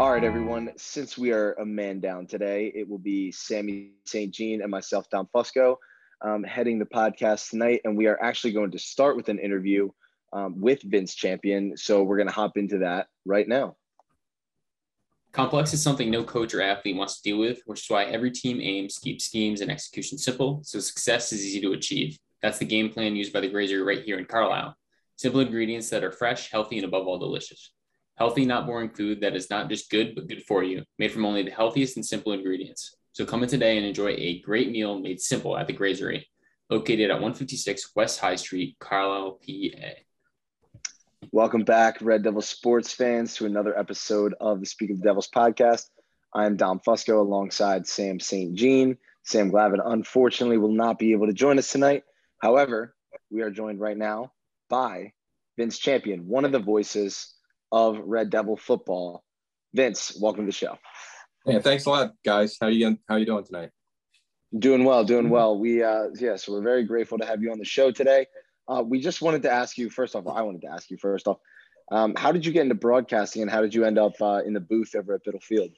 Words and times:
All 0.00 0.10
right, 0.10 0.24
everyone. 0.24 0.70
Since 0.78 1.18
we 1.18 1.30
are 1.30 1.52
a 1.60 1.66
man 1.66 2.00
down 2.00 2.26
today, 2.26 2.72
it 2.74 2.88
will 2.88 2.96
be 2.98 3.30
Sammy 3.30 3.90
St. 4.06 4.32
Jean 4.32 4.62
and 4.62 4.70
myself, 4.70 5.10
Dom 5.10 5.28
Fusco, 5.34 5.76
um, 6.22 6.42
heading 6.42 6.78
the 6.78 6.86
podcast 6.86 7.50
tonight. 7.50 7.82
And 7.84 7.98
we 7.98 8.06
are 8.06 8.18
actually 8.22 8.54
going 8.54 8.70
to 8.70 8.78
start 8.78 9.14
with 9.14 9.28
an 9.28 9.38
interview 9.38 9.90
um, 10.32 10.58
with 10.58 10.80
Vince 10.84 11.14
Champion. 11.14 11.76
So 11.76 12.02
we're 12.02 12.16
going 12.16 12.30
to 12.30 12.34
hop 12.34 12.56
into 12.56 12.78
that 12.78 13.08
right 13.26 13.46
now. 13.46 13.76
Complex 15.32 15.74
is 15.74 15.82
something 15.82 16.10
no 16.10 16.24
coach 16.24 16.54
or 16.54 16.62
athlete 16.62 16.96
wants 16.96 17.20
to 17.20 17.22
deal 17.22 17.38
with, 17.38 17.60
which 17.66 17.82
is 17.82 17.90
why 17.90 18.04
every 18.04 18.30
team 18.30 18.58
aims 18.58 18.94
to 18.94 19.00
keep 19.02 19.20
schemes 19.20 19.60
and 19.60 19.70
execution 19.70 20.16
simple 20.16 20.62
so 20.64 20.80
success 20.80 21.30
is 21.30 21.44
easy 21.44 21.60
to 21.60 21.74
achieve. 21.74 22.18
That's 22.40 22.56
the 22.56 22.64
game 22.64 22.88
plan 22.88 23.16
used 23.16 23.34
by 23.34 23.40
the 23.40 23.50
Grazery 23.50 23.84
right 23.84 24.02
here 24.02 24.18
in 24.18 24.24
Carlisle. 24.24 24.74
Simple 25.16 25.40
ingredients 25.40 25.90
that 25.90 26.02
are 26.02 26.10
fresh, 26.10 26.50
healthy, 26.50 26.78
and 26.78 26.86
above 26.86 27.06
all 27.06 27.18
delicious. 27.18 27.70
Healthy, 28.20 28.44
not 28.44 28.66
boring 28.66 28.90
food 28.90 29.22
that 29.22 29.34
is 29.34 29.48
not 29.48 29.70
just 29.70 29.88
good, 29.88 30.14
but 30.14 30.28
good 30.28 30.42
for 30.42 30.62
you, 30.62 30.84
made 30.98 31.10
from 31.10 31.24
only 31.24 31.42
the 31.42 31.50
healthiest 31.50 31.96
and 31.96 32.04
simple 32.04 32.34
ingredients. 32.34 32.94
So 33.12 33.24
come 33.24 33.42
in 33.42 33.48
today 33.48 33.78
and 33.78 33.86
enjoy 33.86 34.08
a 34.08 34.40
great 34.40 34.70
meal 34.70 35.00
made 35.00 35.22
simple 35.22 35.56
at 35.56 35.66
the 35.66 35.72
Grazery, 35.72 36.24
located 36.68 37.10
at 37.10 37.14
156 37.14 37.92
West 37.96 38.20
High 38.20 38.36
Street, 38.36 38.76
Carlisle, 38.78 39.40
PA. 39.42 39.88
Welcome 41.32 41.64
back, 41.64 41.96
Red 42.02 42.22
Devil 42.22 42.42
sports 42.42 42.92
fans, 42.92 43.36
to 43.36 43.46
another 43.46 43.76
episode 43.78 44.34
of 44.38 44.60
the 44.60 44.66
Speak 44.66 44.90
of 44.90 44.98
the 44.98 45.02
Devils 45.02 45.30
podcast. 45.34 45.86
I'm 46.34 46.58
Dom 46.58 46.78
Fusco 46.86 47.20
alongside 47.20 47.86
Sam 47.86 48.20
St. 48.20 48.54
Jean. 48.54 48.98
Sam 49.24 49.50
Glavin, 49.50 49.80
unfortunately, 49.82 50.58
will 50.58 50.74
not 50.74 50.98
be 50.98 51.12
able 51.12 51.28
to 51.28 51.32
join 51.32 51.58
us 51.58 51.72
tonight. 51.72 52.02
However, 52.36 52.94
we 53.30 53.40
are 53.40 53.50
joined 53.50 53.80
right 53.80 53.96
now 53.96 54.32
by 54.68 55.14
Vince 55.56 55.78
Champion, 55.78 56.28
one 56.28 56.44
of 56.44 56.52
the 56.52 56.58
voices 56.58 57.34
of 57.72 57.98
Red 58.04 58.30
Devil 58.30 58.56
football. 58.56 59.24
Vince, 59.74 60.16
welcome 60.20 60.44
to 60.44 60.46
the 60.46 60.52
show. 60.52 60.78
Yeah, 61.46 61.60
thanks 61.60 61.86
a 61.86 61.90
lot, 61.90 62.12
guys. 62.24 62.56
How 62.60 62.66
you 62.66 62.98
how 63.08 63.16
you 63.16 63.26
doing 63.26 63.44
tonight? 63.44 63.70
Doing 64.58 64.84
well, 64.84 65.04
doing 65.04 65.30
well. 65.30 65.58
We 65.58 65.82
uh 65.82 66.08
yeah, 66.18 66.36
so 66.36 66.52
we're 66.52 66.62
very 66.62 66.84
grateful 66.84 67.18
to 67.18 67.24
have 67.24 67.42
you 67.42 67.52
on 67.52 67.58
the 67.58 67.64
show 67.64 67.90
today. 67.90 68.26
Uh, 68.68 68.82
we 68.82 69.00
just 69.00 69.22
wanted 69.22 69.42
to 69.42 69.50
ask 69.50 69.78
you 69.78 69.90
first 69.90 70.14
off. 70.14 70.26
I 70.26 70.42
wanted 70.42 70.62
to 70.62 70.68
ask 70.68 70.90
you 70.90 70.96
first 70.96 71.26
off, 71.26 71.38
um, 71.90 72.14
how 72.16 72.30
did 72.30 72.46
you 72.46 72.52
get 72.52 72.62
into 72.62 72.74
broadcasting, 72.74 73.42
and 73.42 73.50
how 73.50 73.60
did 73.60 73.74
you 73.74 73.84
end 73.84 73.98
up 73.98 74.20
uh, 74.20 74.42
in 74.44 74.52
the 74.52 74.60
booth 74.60 74.94
over 74.94 75.14
at 75.14 75.24
Biddle 75.24 75.40
Field? 75.40 75.70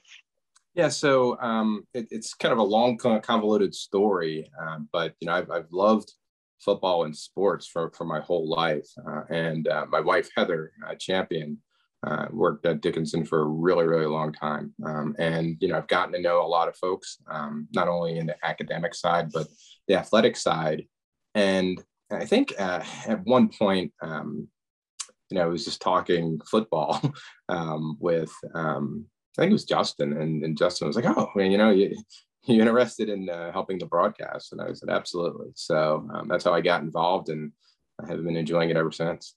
Yeah, 0.75 0.89
so 0.89 1.39
um, 1.39 1.87
it, 1.93 2.07
it's 2.09 2.33
kind 2.33 2.51
of 2.51 2.57
a 2.57 2.63
long, 2.63 2.97
convoluted 2.97 3.75
story, 3.75 4.49
um, 4.59 4.89
but 4.91 5.13
you 5.19 5.27
know, 5.27 5.33
I've, 5.33 5.49
I've 5.51 5.71
loved 5.71 6.11
football 6.63 7.03
and 7.03 7.15
sports 7.15 7.67
for, 7.67 7.91
for 7.91 8.05
my 8.05 8.19
whole 8.19 8.49
life. 8.49 8.87
Uh, 9.07 9.21
and 9.29 9.67
uh, 9.67 9.85
my 9.89 9.99
wife, 9.99 10.29
Heather 10.35 10.71
uh, 10.87 10.95
Champion, 10.95 11.59
uh, 12.05 12.27
worked 12.31 12.65
at 12.65 12.81
Dickinson 12.81 13.25
for 13.25 13.41
a 13.41 13.45
really, 13.45 13.85
really 13.85 14.05
long 14.05 14.33
time. 14.33 14.73
Um, 14.85 15.15
and, 15.19 15.57
you 15.59 15.69
know, 15.69 15.77
I've 15.77 15.87
gotten 15.87 16.13
to 16.13 16.21
know 16.21 16.41
a 16.41 16.47
lot 16.47 16.67
of 16.67 16.75
folks, 16.75 17.17
um, 17.29 17.67
not 17.73 17.87
only 17.87 18.17
in 18.17 18.25
the 18.25 18.35
academic 18.43 18.93
side, 18.93 19.31
but 19.31 19.47
the 19.87 19.95
athletic 19.95 20.35
side. 20.35 20.85
And 21.35 21.81
I 22.11 22.25
think 22.25 22.53
uh, 22.59 22.83
at 23.07 23.23
one 23.25 23.49
point, 23.49 23.93
um, 24.01 24.47
you 25.29 25.35
know, 25.35 25.43
I 25.43 25.47
was 25.47 25.65
just 25.65 25.81
talking 25.81 26.39
football 26.45 27.01
um, 27.49 27.97
with, 27.99 28.31
um, 28.53 29.05
I 29.37 29.41
think 29.41 29.49
it 29.49 29.53
was 29.53 29.65
Justin, 29.65 30.13
and, 30.13 30.43
and 30.43 30.57
Justin 30.57 30.87
was 30.87 30.95
like, 30.95 31.05
"Oh, 31.05 31.27
man, 31.35 31.51
you 31.51 31.57
know, 31.57 31.71
you, 31.71 31.97
you 32.45 32.61
interested 32.61 33.09
in 33.09 33.29
uh, 33.29 33.51
helping 33.51 33.79
the 33.79 33.87
broadcast?" 33.87 34.51
And 34.51 34.61
I 34.61 34.73
said, 34.73 34.89
"Absolutely." 34.89 35.47
So 35.55 36.07
um, 36.13 36.27
that's 36.27 36.43
how 36.43 36.53
I 36.53 36.61
got 36.61 36.83
involved, 36.83 37.29
and 37.29 37.51
I 37.99 38.07
have 38.07 38.23
been 38.23 38.35
enjoying 38.35 38.69
it 38.69 38.77
ever 38.77 38.91
since. 38.91 39.33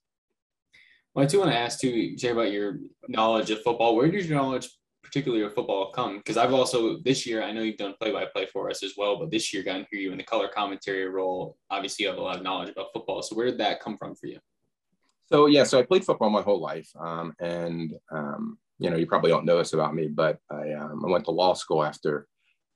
Well, 1.17 1.25
I 1.25 1.29
do 1.29 1.39
want 1.39 1.51
to 1.51 1.57
ask 1.57 1.81
too, 1.81 2.15
Jay, 2.15 2.29
about 2.29 2.53
your 2.53 2.79
knowledge 3.09 3.51
of 3.51 3.63
football. 3.63 3.97
Where 3.97 4.11
did 4.11 4.27
your 4.27 4.37
knowledge, 4.37 4.69
particularly 5.03 5.43
of 5.45 5.55
football, 5.55 5.91
come? 5.91 6.19
Because 6.19 6.37
I've 6.37 6.53
also 6.53 6.99
this 6.99 7.25
year, 7.25 7.43
I 7.43 7.53
know 7.53 7.63
you've 7.63 7.79
done 7.79 7.95
play-by-play 7.99 8.49
for 8.53 8.69
us 8.69 8.83
as 8.83 8.93
well, 8.99 9.19
but 9.19 9.31
this 9.31 9.51
year, 9.51 9.63
got 9.63 9.79
to 9.79 9.87
hear 9.91 9.99
you 9.99 10.13
in 10.13 10.19
the 10.19 10.25
color 10.25 10.49
commentary 10.55 11.09
role. 11.09 11.57
Obviously, 11.71 12.03
you 12.03 12.11
have 12.11 12.19
a 12.19 12.23
lot 12.23 12.37
of 12.37 12.43
knowledge 12.43 12.69
about 12.69 12.89
football. 12.93 13.23
So 13.23 13.35
where 13.35 13.47
did 13.47 13.57
that 13.61 13.81
come 13.81 13.97
from 13.97 14.15
for 14.15 14.27
you? 14.27 14.41
So 15.33 15.47
yeah, 15.47 15.65
so 15.65 15.79
I 15.79 15.85
played 15.85 16.05
football 16.05 16.29
my 16.29 16.43
whole 16.43 16.61
life, 16.61 16.91
um, 17.01 17.33
and 17.41 17.95
um, 18.13 18.59
you 18.79 18.91
know, 18.91 18.97
you 18.99 19.07
probably 19.07 19.31
don't 19.31 19.47
know 19.47 19.57
this 19.57 19.73
about 19.73 19.95
me, 19.95 20.09
but 20.09 20.39
I, 20.51 20.75
um, 20.75 21.03
I 21.03 21.09
went 21.09 21.25
to 21.25 21.31
law 21.31 21.55
school 21.55 21.83
after 21.83 22.29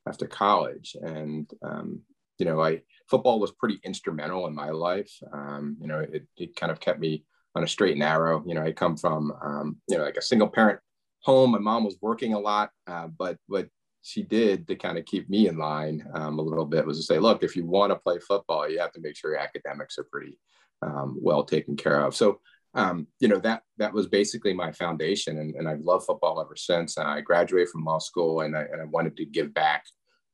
after 0.09 0.26
college, 0.26 0.97
and 1.03 1.48
um, 1.62 2.00
you 2.38 2.47
know, 2.47 2.59
I 2.62 2.81
football 3.06 3.38
was 3.38 3.53
pretty 3.53 3.81
instrumental 3.84 4.47
in 4.47 4.54
my 4.54 4.70
life. 4.70 5.12
Um, 5.31 5.76
you 5.78 5.88
know, 5.88 6.00
it, 6.00 6.26
it 6.38 6.56
kind 6.56 6.72
of 6.72 6.81
kept 6.81 7.00
me 7.00 7.25
on 7.55 7.65
a 7.65 7.69
straight 7.69 7.93
and 7.93 8.00
narrow. 8.00 8.43
You 8.47 8.55
know, 8.55 8.62
I 8.62 8.72
come 8.72 8.97
from 8.97 9.33
um, 9.43 9.77
you 9.88 9.97
know 9.97 10.05
like 10.05 10.16
a 10.16 10.22
single 10.22 10.49
parent 10.49 10.81
home. 11.22 11.53
My 11.53 11.59
mom 11.59 11.84
was 11.84 11.97
working 12.00 12.34
a 12.34 12.38
lot, 12.38 12.71
uh, 12.87 13.09
but 13.09 13.37
what 13.47 13.69
she 14.03 14.22
did 14.22 14.66
to 14.69 14.77
kind 14.77 14.97
of 14.99 15.05
keep 15.05 15.28
me 15.28 15.49
in 15.49 15.59
line 15.59 16.06
um, 16.15 16.38
a 16.38 16.43
little 16.43 16.65
bit 16.65 16.87
was 16.87 16.97
to 16.99 17.03
say, 17.03 17.19
look, 17.19 17.43
if 17.43 17.55
you 17.55 17.66
want 17.66 17.91
to 17.91 17.97
play 17.97 18.19
football, 18.19 18.69
you 18.69 18.78
have 18.78 18.93
to 18.93 19.00
make 19.00 19.16
sure 19.16 19.33
your 19.33 19.41
academics 19.41 19.99
are 19.99 20.05
pretty 20.11 20.38
um, 20.83 21.19
well 21.21 21.44
taken 21.44 21.77
care 21.77 22.00
of. 22.00 22.16
So 22.16 22.41
um, 22.75 23.09
you 23.19 23.28
know 23.28 23.38
that 23.41 23.62
that 23.78 23.93
was 23.93 24.06
basically 24.06 24.55
my 24.55 24.71
foundation, 24.72 25.38
and, 25.38 25.55
and 25.56 25.69
I've 25.69 25.81
loved 25.81 26.06
football 26.06 26.41
ever 26.41 26.56
since. 26.56 26.99
I 26.99 27.21
graduated 27.21 27.71
from 27.71 27.84
law 27.84 27.99
school, 27.99 28.43
and 28.43 28.56
I, 28.56 28.62
and 28.62 28.81
I 28.81 28.84
wanted 28.84 29.17
to 29.17 29.25
give 29.25 29.53
back 29.53 29.84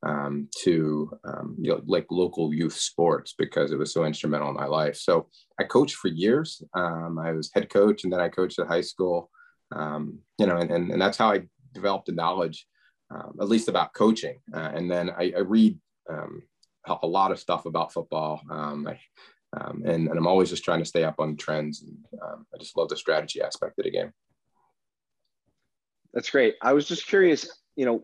um, 0.06 0.48
to 0.62 1.10
um, 1.24 1.56
you 1.60 1.70
know, 1.70 1.82
like 1.86 2.06
local 2.10 2.54
youth 2.54 2.74
sports 2.74 3.34
because 3.36 3.72
it 3.72 3.78
was 3.78 3.92
so 3.92 4.04
instrumental 4.04 4.48
in 4.48 4.54
my 4.54 4.66
life. 4.66 4.96
So 4.96 5.28
I 5.58 5.64
coached 5.64 5.96
for 5.96 6.08
years. 6.08 6.62
Um, 6.74 7.18
I 7.18 7.32
was 7.32 7.50
head 7.52 7.68
coach, 7.70 8.04
and 8.04 8.12
then 8.12 8.20
I 8.20 8.28
coached 8.28 8.58
at 8.58 8.68
high 8.68 8.82
school. 8.82 9.30
Um, 9.74 10.20
you 10.38 10.46
know, 10.46 10.58
and, 10.58 10.70
and, 10.70 10.92
and 10.92 11.02
that's 11.02 11.18
how 11.18 11.32
I 11.32 11.42
developed 11.74 12.06
the 12.06 12.12
knowledge, 12.12 12.66
um, 13.12 13.36
at 13.40 13.48
least 13.48 13.68
about 13.68 13.94
coaching. 13.94 14.38
Uh, 14.54 14.70
and 14.74 14.88
then 14.88 15.10
I, 15.10 15.32
I 15.36 15.40
read 15.40 15.76
um, 16.08 16.42
a 17.02 17.06
lot 17.06 17.32
of 17.32 17.40
stuff 17.40 17.66
about 17.66 17.92
football. 17.92 18.40
I, 18.48 18.96
and, 19.84 20.08
and 20.08 20.10
I'm 20.10 20.26
always 20.26 20.50
just 20.50 20.64
trying 20.64 20.80
to 20.80 20.84
stay 20.84 21.02
up 21.02 21.18
on 21.18 21.36
trends. 21.36 21.82
And 21.82 21.96
I 22.22 22.58
just 22.60 22.76
love 22.76 22.90
the 22.90 22.96
strategy 22.96 23.42
aspect 23.42 23.78
of 23.78 23.84
the 23.84 23.90
game. 23.90 24.12
That's 26.14 26.30
great. 26.30 26.54
I 26.62 26.74
was 26.74 26.86
just 26.86 27.06
curious, 27.08 27.50
you 27.74 27.86
know, 27.86 28.02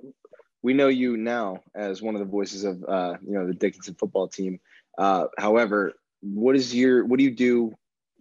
we 0.62 0.73
know 0.73 0.89
you 0.89 1.17
now 1.17 1.61
as 1.75 2.03
one 2.03 2.15
of 2.15 2.21
the 2.21 2.27
voices 2.27 2.65
of, 2.65 2.84
uh, 2.87 3.17
you 3.27 3.34
know, 3.34 3.47
the 3.47 3.55
Dickinson 3.55 3.95
football 3.95 4.28
team. 4.28 4.61
Uh, 4.99 5.27
however, 5.39 5.95
what 6.21 6.55
is 6.55 6.75
your, 6.75 7.05
what 7.05 7.19
do 7.19 7.25
you 7.25 7.34
do 7.34 7.75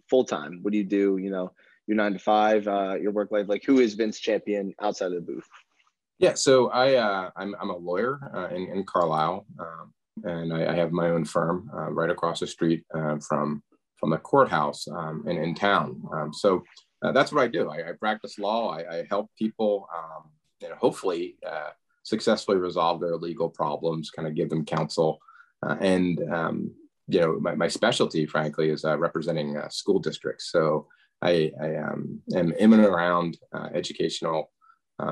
full 0.08 0.24
time? 0.24 0.60
What 0.62 0.72
do 0.72 0.78
you 0.78 0.84
do, 0.84 1.18
you 1.18 1.30
know, 1.30 1.52
your 1.86 1.96
nine 1.96 2.12
to 2.14 2.18
five, 2.18 2.66
uh, 2.66 2.96
your 3.00 3.12
work 3.12 3.30
life? 3.30 3.46
Like 3.48 3.64
who 3.64 3.80
is 3.80 3.94
Vince 3.94 4.18
Champion 4.18 4.74
outside 4.80 5.06
of 5.06 5.14
the 5.14 5.20
booth? 5.20 5.48
Yeah, 6.18 6.34
so 6.34 6.68
I 6.70 6.94
uh, 6.96 7.30
I'm, 7.36 7.54
I'm 7.60 7.70
a 7.70 7.76
lawyer 7.76 8.18
uh, 8.34 8.54
in, 8.54 8.68
in 8.68 8.84
Carlisle. 8.84 9.46
Um, 9.58 9.92
and 10.24 10.52
I, 10.52 10.72
I 10.72 10.74
have 10.74 10.92
my 10.92 11.10
own 11.10 11.24
firm 11.24 11.70
uh, 11.74 11.90
right 11.90 12.10
across 12.10 12.40
the 12.40 12.46
street 12.46 12.84
uh, 12.94 13.16
from 13.18 13.62
from 13.98 14.10
the 14.10 14.18
courthouse 14.18 14.86
um, 14.88 15.24
in, 15.26 15.38
in 15.38 15.54
town. 15.54 16.02
Um, 16.12 16.32
so 16.34 16.64
uh, 17.02 17.12
that's 17.12 17.32
what 17.32 17.42
I 17.42 17.46
do. 17.46 17.70
I, 17.70 17.90
I 17.90 17.92
practice 17.92 18.38
law. 18.38 18.70
I, 18.70 18.98
I 18.98 19.06
help 19.08 19.30
people, 19.38 19.88
um, 19.96 20.24
know, 20.68 20.74
hopefully 20.76 21.36
uh, 21.46 21.70
successfully 22.02 22.58
resolve 22.58 23.00
their 23.00 23.16
legal 23.16 23.48
problems, 23.48 24.10
kind 24.10 24.28
of 24.28 24.34
give 24.34 24.50
them 24.50 24.64
counsel. 24.64 25.18
Uh, 25.64 25.76
and 25.80 26.32
um, 26.32 26.74
you 27.08 27.20
know, 27.20 27.38
my, 27.40 27.54
my 27.54 27.68
specialty, 27.68 28.26
frankly, 28.26 28.70
is 28.70 28.84
uh, 28.84 28.98
representing 28.98 29.56
school 29.70 29.98
districts. 29.98 30.50
So 30.50 30.86
I, 31.20 31.52
I 31.60 31.76
um, 31.76 32.20
am 32.34 32.52
in 32.52 32.72
and 32.72 32.84
around 32.84 33.38
educational 33.74 34.50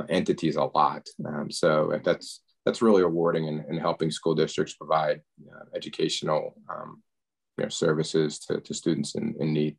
entities 0.09 0.57
a 0.57 0.65
lot. 0.65 1.07
Um, 1.27 1.51
so 1.51 1.99
that's 2.05 2.43
that's 2.65 2.83
really 2.83 3.03
rewarding 3.03 3.47
in, 3.47 3.65
in 3.69 3.79
helping 3.79 4.11
school 4.11 4.35
districts 4.35 4.75
provide 4.75 5.21
uh, 5.51 5.65
educational 5.75 6.55
um, 6.69 7.03
you 7.57 7.65
know, 7.65 7.69
services 7.69 8.39
to, 8.41 8.61
to 8.61 8.75
students 8.75 9.15
in, 9.15 9.35
in 9.41 9.53
need. 9.53 9.77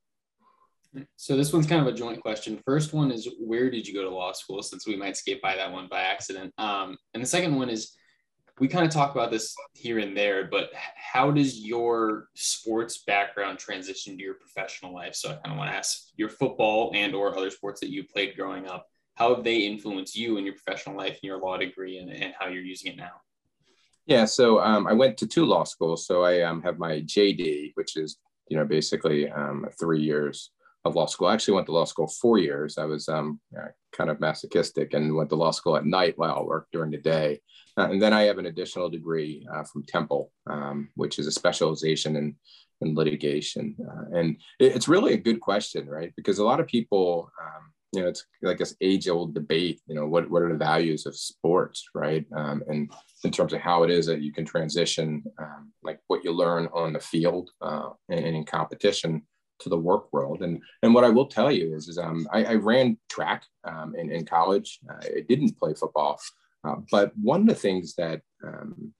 So 1.16 1.38
this 1.38 1.54
one's 1.54 1.68
kind 1.68 1.82
of 1.82 1.94
a 1.94 1.98
joint 1.98 2.22
question. 2.22 2.60
First 2.66 2.94
one 2.94 3.12
is 3.12 3.30
where 3.40 3.70
did 3.70 3.88
you 3.88 3.94
go 3.94 4.04
to 4.04 4.10
law 4.10 4.34
school? 4.34 4.62
Since 4.62 4.86
we 4.86 4.96
might 4.96 5.16
skip 5.16 5.42
by 5.42 5.56
that 5.56 5.72
one 5.72 5.88
by 5.90 6.02
accident. 6.02 6.54
Um, 6.58 6.98
and 7.14 7.24
the 7.24 7.28
second 7.28 7.56
one 7.56 7.70
is 7.70 7.96
we 8.60 8.68
kind 8.68 8.86
of 8.86 8.92
talk 8.92 9.16
about 9.16 9.32
this 9.32 9.56
here 9.74 10.00
and 10.00 10.16
there, 10.16 10.48
but 10.52 10.70
how 10.96 11.32
does 11.32 11.60
your 11.60 12.28
sports 12.36 13.04
background 13.08 13.58
transition 13.58 14.18
to 14.18 14.24
your 14.24 14.36
professional 14.36 14.94
life? 14.94 15.16
So 15.16 15.30
I 15.30 15.34
kind 15.34 15.54
of 15.54 15.58
want 15.58 15.72
to 15.72 15.78
ask 15.78 16.10
your 16.18 16.30
football 16.30 16.92
and 16.94 17.16
or 17.16 17.38
other 17.38 17.50
sports 17.50 17.80
that 17.80 17.90
you 17.90 18.04
played 18.04 18.36
growing 18.36 18.68
up 18.68 18.88
how 19.16 19.36
have 19.36 19.44
they 19.44 19.58
influenced 19.58 20.16
you 20.16 20.38
in 20.38 20.46
your 20.46 20.56
professional 20.56 20.98
life 20.98 21.12
and 21.12 21.24
your 21.24 21.40
law 21.40 21.58
degree 21.58 21.98
and, 21.98 22.10
and 22.10 22.34
how 22.40 22.48
you're 22.48 22.64
using 22.64 22.94
it 22.94 22.98
now? 22.98 23.12
Yeah, 24.08 24.26
so 24.26 24.60
um, 24.60 24.88
I 24.88 24.94
went 24.94 25.18
to 25.18 25.28
two 25.28 25.46
law 25.46 25.64
schools. 25.64 26.08
So 26.08 26.24
I 26.24 26.42
um, 26.42 26.62
have 26.64 26.80
my 26.80 27.02
JD, 27.02 27.74
which 27.76 27.98
is 27.98 28.18
you 28.48 28.58
know 28.58 28.66
basically 28.66 29.30
um, 29.30 29.68
three 29.80 30.02
years 30.02 30.52
of 30.86 30.96
law 30.96 31.06
school. 31.06 31.28
I 31.28 31.34
actually 31.34 31.56
went 31.56 31.68
to 31.68 31.74
law 31.74 31.86
school 31.86 32.08
four 32.08 32.38
years. 32.38 32.78
I 32.78 32.86
was 32.86 33.08
um, 33.08 33.40
kind 33.92 34.10
of 34.10 34.20
masochistic 34.20 34.94
and 34.94 35.16
went 35.16 35.30
to 35.30 35.36
law 35.36 35.52
school 35.52 35.78
at 35.78 35.86
night 35.86 36.14
while 36.18 36.36
I 36.36 36.42
worked 36.42 36.72
during 36.72 36.92
the 36.92 36.98
day. 36.98 37.40
Uh, 37.78 37.90
and 37.92 38.02
then 38.02 38.14
I 38.14 38.24
have 38.24 38.38
an 38.38 38.48
additional 38.48 38.90
degree 38.90 39.48
uh, 39.54 39.64
from 39.64 39.84
Temple, 39.84 40.32
um, 40.50 40.90
which 40.96 41.20
is 41.20 41.28
a 41.28 41.32
specialization 41.32 42.16
in, 42.16 42.36
in 42.82 42.96
litigation. 42.96 43.76
Uh, 43.80 44.18
and 44.18 44.38
it, 44.60 44.76
it's 44.76 44.88
really 44.88 45.14
a 45.14 45.18
good 45.18 45.40
question, 45.40 45.88
right? 45.88 46.12
Because 46.16 46.40
a 46.40 46.46
lot 46.46 46.60
of 46.60 46.68
people 46.68 47.32
um, 47.42 47.72
you 47.94 48.02
know, 48.02 48.08
it's 48.08 48.26
like 48.42 48.58
this 48.58 48.76
age 48.80 49.10
old 49.10 49.34
debate, 49.34 49.82
you 49.86 49.96
know, 49.96 50.08
what, 50.08 50.30
what 50.30 50.42
are 50.42 50.50
the 50.50 50.58
values 50.58 51.06
of 51.06 51.16
sports, 51.16 51.90
right? 51.94 52.26
Um, 52.36 52.64
and 52.68 52.90
in 53.26 53.32
terms 53.32 53.52
of 53.52 53.60
how 53.60 53.84
it 53.84 53.92
is 53.92 54.06
that 54.06 54.22
you 54.22 54.32
can 54.32 54.46
transition, 54.46 55.24
um, 55.38 55.74
like 55.84 56.00
what 56.08 56.24
you 56.24 56.32
learn 56.32 56.70
on 56.74 56.94
the 56.94 57.00
field 57.00 57.52
uh, 57.62 57.90
and, 58.10 58.26
and, 58.26 58.36
in 58.36 58.46
competition 58.46 59.24
to 59.62 59.70
the 59.70 59.78
work 59.78 60.12
world. 60.12 60.42
And, 60.42 60.62
and 60.84 60.94
what 60.94 61.04
I 61.04 61.10
will 61.10 61.28
tell 61.28 61.52
you 61.52 61.76
is, 61.76 61.88
is 61.88 61.98
um, 61.98 62.28
I, 62.32 62.44
I 62.44 62.56
ran 62.56 62.98
track 63.10 63.44
um, 63.64 63.96
in, 63.96 64.12
in 64.12 64.26
college. 64.26 64.80
I 64.90 65.24
didn't 65.28 65.58
play 65.58 65.74
football. 65.74 66.20
Uh, 66.64 66.76
but 66.92 67.12
one 67.22 67.42
of 67.42 67.48
the 67.48 67.56
things 67.56 67.96
that 67.96 68.22
um, 68.46 68.94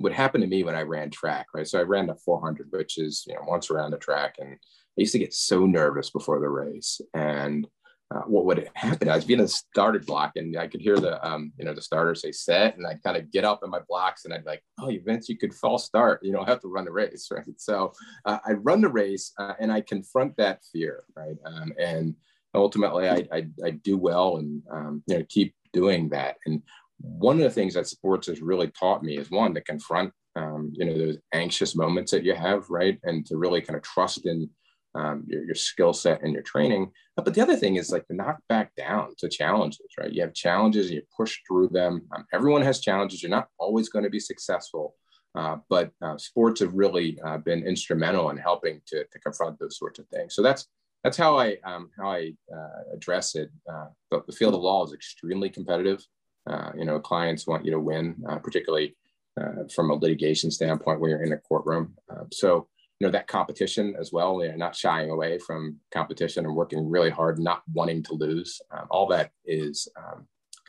would 0.00 0.12
happen 0.12 0.40
to 0.40 0.46
me 0.46 0.64
when 0.64 0.74
I 0.74 0.82
ran 0.82 1.10
track, 1.10 1.46
right? 1.54 1.66
So 1.66 1.78
I 1.78 1.82
ran 1.82 2.06
the 2.06 2.14
400, 2.14 2.68
which 2.70 2.98
is, 2.98 3.24
you 3.26 3.34
know, 3.34 3.42
once 3.46 3.70
around 3.70 3.90
the 3.90 3.98
track. 3.98 4.36
And 4.38 4.52
I 4.52 4.56
used 4.96 5.12
to 5.12 5.18
get 5.18 5.34
so 5.34 5.66
nervous 5.66 6.10
before 6.10 6.40
the 6.40 6.48
race. 6.48 7.00
And 7.14 7.66
uh, 8.12 8.22
what 8.22 8.44
would 8.44 8.68
happen? 8.74 9.08
I 9.08 9.14
was 9.14 9.24
being 9.24 9.40
a 9.40 9.48
started 9.48 10.04
block 10.04 10.32
and 10.34 10.56
I 10.56 10.66
could 10.66 10.80
hear 10.80 10.98
the, 10.98 11.24
um, 11.26 11.52
you 11.56 11.64
know, 11.64 11.72
the 11.72 11.82
starter 11.82 12.14
say 12.14 12.32
set 12.32 12.76
and 12.76 12.86
I 12.86 12.94
kind 12.94 13.16
of 13.16 13.30
get 13.30 13.44
up 13.44 13.60
in 13.62 13.70
my 13.70 13.80
blocks 13.88 14.24
and 14.24 14.34
I'd 14.34 14.44
like, 14.44 14.62
oh, 14.80 14.92
Vince, 15.04 15.28
you 15.28 15.38
could 15.38 15.54
false 15.54 15.84
start. 15.84 16.20
You 16.22 16.32
don't 16.32 16.48
have 16.48 16.60
to 16.60 16.68
run 16.68 16.84
the 16.84 16.92
race, 16.92 17.28
right? 17.32 17.44
So 17.58 17.92
uh, 18.24 18.38
I 18.44 18.52
run 18.52 18.80
the 18.80 18.88
race 18.88 19.32
uh, 19.38 19.54
and 19.60 19.72
I 19.72 19.80
confront 19.82 20.36
that 20.38 20.60
fear, 20.72 21.04
right? 21.16 21.36
Um, 21.44 21.72
and 21.78 22.16
ultimately 22.54 23.08
I, 23.08 23.26
I, 23.32 23.46
I, 23.64 23.70
do 23.70 23.96
well 23.96 24.38
and, 24.38 24.62
um, 24.72 25.02
you 25.06 25.18
know, 25.18 25.24
keep 25.28 25.54
doing 25.72 26.08
that. 26.08 26.36
And 26.46 26.62
one 26.98 27.36
of 27.36 27.44
the 27.44 27.50
things 27.50 27.74
that 27.74 27.86
sports 27.86 28.26
has 28.26 28.42
really 28.42 28.68
taught 28.68 29.04
me 29.04 29.18
is 29.18 29.30
one 29.30 29.54
to 29.54 29.60
confront 29.60 30.12
um, 30.36 30.70
you 30.74 30.84
know 30.84 30.96
those 30.96 31.18
anxious 31.34 31.74
moments 31.74 32.12
that 32.12 32.22
you 32.24 32.34
have 32.34 32.70
right 32.70 32.98
and 33.02 33.26
to 33.26 33.36
really 33.36 33.60
kind 33.60 33.76
of 33.76 33.82
trust 33.82 34.26
in 34.26 34.48
um, 34.94 35.24
your, 35.26 35.44
your 35.44 35.54
skill 35.54 35.92
set 35.92 36.22
and 36.22 36.32
your 36.32 36.42
training 36.42 36.90
but 37.16 37.32
the 37.34 37.40
other 37.40 37.56
thing 37.56 37.76
is 37.76 37.90
like 37.90 38.06
to 38.06 38.14
knock 38.14 38.38
back 38.48 38.74
down 38.74 39.14
to 39.18 39.28
challenges 39.28 39.86
right 39.98 40.12
you 40.12 40.20
have 40.20 40.34
challenges 40.34 40.86
and 40.86 40.96
you 40.96 41.02
push 41.16 41.38
through 41.46 41.68
them 41.68 42.02
um, 42.14 42.24
everyone 42.32 42.62
has 42.62 42.80
challenges 42.80 43.22
you're 43.22 43.30
not 43.30 43.48
always 43.58 43.88
going 43.88 44.04
to 44.04 44.10
be 44.10 44.20
successful 44.20 44.94
uh, 45.36 45.56
but 45.68 45.92
uh, 46.02 46.16
sports 46.18 46.60
have 46.60 46.74
really 46.74 47.18
uh, 47.24 47.38
been 47.38 47.64
instrumental 47.64 48.30
in 48.30 48.36
helping 48.36 48.80
to, 48.86 49.04
to 49.12 49.18
confront 49.20 49.58
those 49.58 49.78
sorts 49.78 49.98
of 49.98 50.06
things 50.08 50.34
so 50.34 50.42
that's 50.42 50.66
that's 51.04 51.16
how 51.16 51.38
I 51.38 51.56
um, 51.64 51.90
how 51.96 52.10
I 52.10 52.32
uh, 52.52 52.94
address 52.94 53.34
it. 53.34 53.50
Uh, 53.70 53.86
but 54.10 54.26
the 54.26 54.32
field 54.32 54.54
of 54.54 54.60
law 54.60 54.84
is 54.84 54.92
extremely 54.92 55.48
competitive. 55.48 56.04
Uh, 56.48 56.72
you 56.76 56.84
know, 56.84 56.98
clients 56.98 57.46
want 57.46 57.64
you 57.64 57.70
to 57.70 57.80
win, 57.80 58.16
uh, 58.28 58.38
particularly 58.38 58.96
uh, 59.40 59.64
from 59.74 59.90
a 59.90 59.94
litigation 59.94 60.50
standpoint 60.50 61.00
when 61.00 61.10
you're 61.10 61.22
in 61.22 61.32
a 61.32 61.38
courtroom. 61.38 61.94
Uh, 62.10 62.24
so, 62.32 62.68
you 63.00 63.06
know, 63.06 63.10
that 63.10 63.26
competition 63.26 63.96
as 63.98 64.12
well, 64.12 64.42
you 64.42 64.50
know, 64.50 64.56
not 64.56 64.76
shying 64.76 65.10
away 65.10 65.38
from 65.38 65.76
competition 65.90 66.44
and 66.44 66.54
working 66.54 66.88
really 66.88 67.08
hard, 67.10 67.38
not 67.38 67.62
wanting 67.72 68.02
to 68.04 68.14
lose. 68.14 68.60
Um, 68.70 68.86
all 68.90 69.06
that 69.08 69.30
is 69.46 69.88
um, 69.96 70.26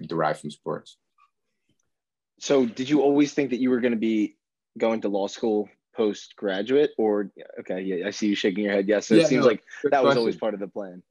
derived 0.07 0.39
from 0.39 0.50
sports. 0.50 0.98
So, 2.39 2.66
did 2.66 2.89
you 2.89 3.01
always 3.01 3.33
think 3.33 3.50
that 3.50 3.60
you 3.60 3.69
were 3.69 3.81
going 3.81 3.94
to 3.94 4.00
be 4.00 4.38
going 4.78 5.01
to 5.01 5.10
law 5.10 5.28
school 5.28 5.69
postgraduate, 5.95 6.92
or 6.98 7.31
okay, 7.60 7.81
yeah, 7.81 8.07
I 8.07 8.12
see 8.12 8.28
you 8.28 8.36
shaking 8.36 8.63
your 8.63 8.74
head. 8.74 8.88
Yes, 8.88 9.07
so 9.07 9.16
yeah, 9.16 9.24
it 9.24 9.27
seems 9.27 9.42
no, 9.44 9.51
like 9.51 9.63
that 9.84 9.89
question. 9.89 10.07
was 10.07 10.18
always 10.18 10.38
part 10.38 10.54
of 10.54 10.60
the 10.60 10.68
plan. 10.68 11.04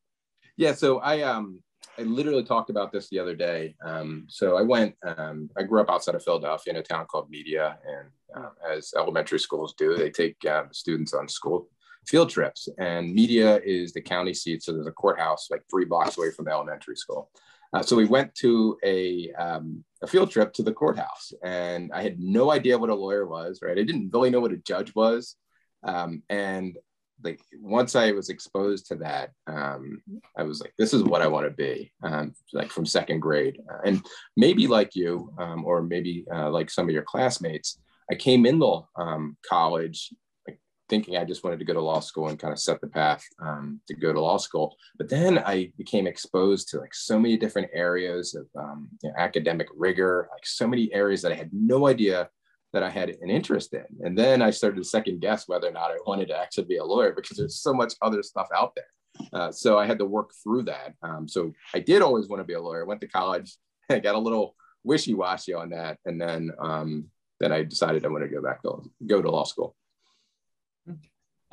Yeah, 0.57 0.73
so 0.73 0.99
I 0.99 1.21
um 1.23 1.63
I 1.99 2.03
literally 2.03 2.45
talked 2.45 2.71
about 2.71 2.93
this 2.93 3.09
the 3.09 3.19
other 3.19 3.35
day. 3.35 3.75
Um, 3.85 4.27
so 4.29 4.57
I 4.57 4.63
went, 4.63 4.95
um, 5.05 5.51
I 5.57 5.63
grew 5.63 5.81
up 5.81 5.91
outside 5.91 6.15
of 6.15 6.25
Philadelphia 6.25 6.73
in 6.73 6.79
a 6.79 6.83
town 6.83 7.07
called 7.07 7.31
Media. 7.31 7.79
And 7.87 8.45
uh, 8.45 8.51
as 8.71 8.95
elementary 8.97 9.39
schools 9.39 9.75
do, 9.77 9.97
they 9.97 10.11
take 10.11 10.37
uh, 10.45 10.65
students 10.73 11.13
on 11.13 11.29
school 11.29 11.69
field 12.07 12.31
trips. 12.31 12.69
And 12.79 13.13
Media 13.13 13.61
is 13.65 13.93
the 13.93 14.01
county 14.01 14.33
seat. 14.33 14.63
So 14.63 14.73
there's 14.73 14.87
a 14.87 14.93
courthouse 14.93 15.49
like 15.51 15.63
three 15.71 15.85
blocks 15.85 16.17
away 16.17 16.31
from 16.31 16.47
the 16.47 16.53
elementary 16.53 16.97
school. 16.97 17.31
Uh, 17.73 17.83
so 17.83 17.97
we 17.97 18.07
went 18.07 18.35
to 18.37 18.77
a, 18.83 19.31
um, 19.33 19.85
a 20.03 20.07
field 20.07 20.31
trip 20.31 20.53
to 20.55 20.63
the 20.63 20.73
courthouse. 20.73 21.33
And 21.45 21.93
I 21.93 22.03
had 22.03 22.19
no 22.19 22.51
idea 22.51 22.79
what 22.79 22.91
a 22.91 22.95
lawyer 22.95 23.27
was, 23.27 23.61
right? 23.63 23.79
I 23.79 23.83
didn't 23.83 24.11
really 24.13 24.31
know 24.31 24.41
what 24.41 24.53
a 24.53 24.57
judge 24.57 24.95
was. 24.95 25.37
Um, 25.83 26.23
and 26.29 26.77
like 27.23 27.41
once 27.61 27.97
I 27.97 28.13
was 28.13 28.29
exposed 28.29 28.87
to 28.87 28.97
that, 28.97 29.31
um, 29.47 30.03
I 30.37 30.43
was 30.43 30.61
like, 30.61 30.75
this 30.79 30.95
is 30.95 31.03
what 31.03 31.23
I 31.23 31.27
want 31.27 31.47
to 31.47 31.51
be, 31.51 31.93
um, 32.03 32.35
like 32.53 32.71
from 32.71 32.87
second 32.87 33.21
grade. 33.21 33.61
Uh, 33.71 33.79
and 33.85 34.03
maybe 34.37 34.67
like 34.67 34.95
you, 34.95 35.33
um, 35.39 35.65
or 35.65 35.83
maybe 35.83 36.25
uh, 36.33 36.51
like 36.51 36.71
some 36.71 36.89
of 36.89 36.95
your 36.95 37.03
classmates, 37.03 37.79
I 38.11 38.15
came 38.15 38.47
into 38.47 38.83
um, 38.97 39.37
college 39.49 40.13
like, 40.47 40.59
thinking 40.89 41.17
I 41.17 41.25
just 41.25 41.45
wanted 41.45 41.59
to 41.61 41.65
go 41.65 41.75
to 41.75 41.81
law 41.81 42.01
school 42.01 42.29
and 42.29 42.39
kind 42.39 42.53
of 42.53 42.59
set 42.59 42.81
the 42.81 42.89
path 42.89 43.25
um, 43.41 43.81
to 43.89 43.95
go 43.95 44.13
to 44.13 44.21
law 44.21 44.39
school. 44.39 44.77
But 44.99 45.09
then 45.09 45.39
I 45.39 45.73
became 45.79 46.07
exposed 46.07 46.69
to 46.71 46.81
like 46.81 46.95
so 46.95 47.19
many 47.19 47.37
different 47.37 47.71
areas 47.73 48.35
of 48.35 48.47
um, 48.61 48.89
you 49.03 49.11
know, 49.11 49.15
academic 49.17 49.69
rigor, 49.77 50.29
like 50.33 50.47
so 50.47 50.67
many 50.67 50.93
areas 50.93 51.23
that 51.23 51.33
I 51.33 51.37
had 51.37 51.51
no 51.53 51.87
idea 51.87 52.29
that 52.73 52.83
I 52.83 52.91
had 52.91 53.11
an 53.11 53.31
interest 53.31 53.75
in. 53.75 53.87
And 54.01 54.17
then 54.17 54.43
I 54.43 54.51
started 54.51 54.77
to 54.77 54.85
second 54.85 55.21
guess 55.21 55.49
whether 55.49 55.69
or 55.69 55.73
not 55.73 55.91
I 55.91 55.97
wanted 56.07 56.29
to 56.29 56.37
actually 56.37 56.65
be 56.65 56.77
a 56.77 56.85
lawyer 56.85 57.13
because 57.13 57.37
there's 57.37 57.61
so 57.61 57.73
much 57.73 57.95
other 58.01 58.23
stuff 58.23 58.49
out 58.55 58.75
there. 58.77 59.29
Uh, 59.33 59.53
so 59.53 59.79
I 59.79 59.87
had 59.87 59.99
to 59.99 60.07
work 60.07 60.31
through 60.43 60.63
that. 60.65 60.95
Um, 61.03 61.29
so 61.29 61.53
I 61.75 61.81
did 61.81 62.03
always 62.03 62.29
want 62.29 62.41
to 62.41 62.45
be 62.45 62.55
a 62.55 62.61
lawyer. 62.61 62.85
I 62.85 62.87
went 62.87 63.01
to 63.01 63.09
college, 63.09 63.57
I 63.91 63.99
got 63.99 64.15
a 64.15 64.19
little 64.19 64.55
wishy-washy 64.85 65.53
on 65.53 65.71
that, 65.71 65.99
and 66.07 66.21
then 66.21 66.51
um, 66.59 67.07
then 67.39 67.53
I 67.53 67.65
decided 67.65 68.05
I 68.05 68.09
want 68.09 68.25
to 68.25 68.31
go 68.31 68.43
back 68.43 68.63
to 68.63 68.83
go 69.07 69.21
to 69.21 69.31
law 69.31 69.45
school. 69.45 69.75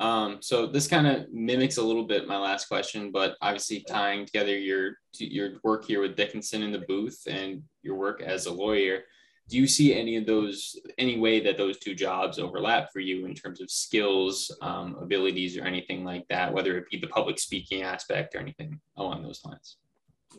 Um, 0.00 0.38
so 0.40 0.66
this 0.66 0.86
kind 0.86 1.08
of 1.08 1.26
mimics 1.32 1.76
a 1.76 1.82
little 1.82 2.06
bit 2.06 2.28
my 2.28 2.38
last 2.38 2.68
question, 2.68 3.10
but 3.10 3.36
obviously 3.42 3.80
tying 3.80 4.26
together 4.26 4.56
your 4.56 4.98
your 5.18 5.54
work 5.64 5.84
here 5.84 6.00
with 6.00 6.14
Dickinson 6.14 6.62
in 6.62 6.70
the 6.70 6.84
booth 6.86 7.20
and 7.26 7.62
your 7.82 7.96
work 7.96 8.22
as 8.22 8.46
a 8.46 8.52
lawyer 8.52 9.02
do 9.48 9.56
you 9.56 9.66
see 9.66 9.94
any 9.94 10.16
of 10.16 10.26
those 10.26 10.78
any 10.98 11.18
way 11.18 11.40
that 11.40 11.56
those 11.56 11.78
two 11.78 11.94
jobs 11.94 12.38
overlap 12.38 12.92
for 12.92 13.00
you 13.00 13.26
in 13.26 13.34
terms 13.34 13.60
of 13.60 13.70
skills 13.70 14.54
um, 14.60 14.96
abilities 15.00 15.56
or 15.56 15.64
anything 15.64 16.04
like 16.04 16.26
that 16.28 16.52
whether 16.52 16.76
it 16.76 16.88
be 16.90 16.98
the 16.98 17.06
public 17.08 17.38
speaking 17.38 17.82
aspect 17.82 18.34
or 18.34 18.38
anything 18.38 18.80
along 18.96 19.22
those 19.22 19.44
lines? 19.44 19.78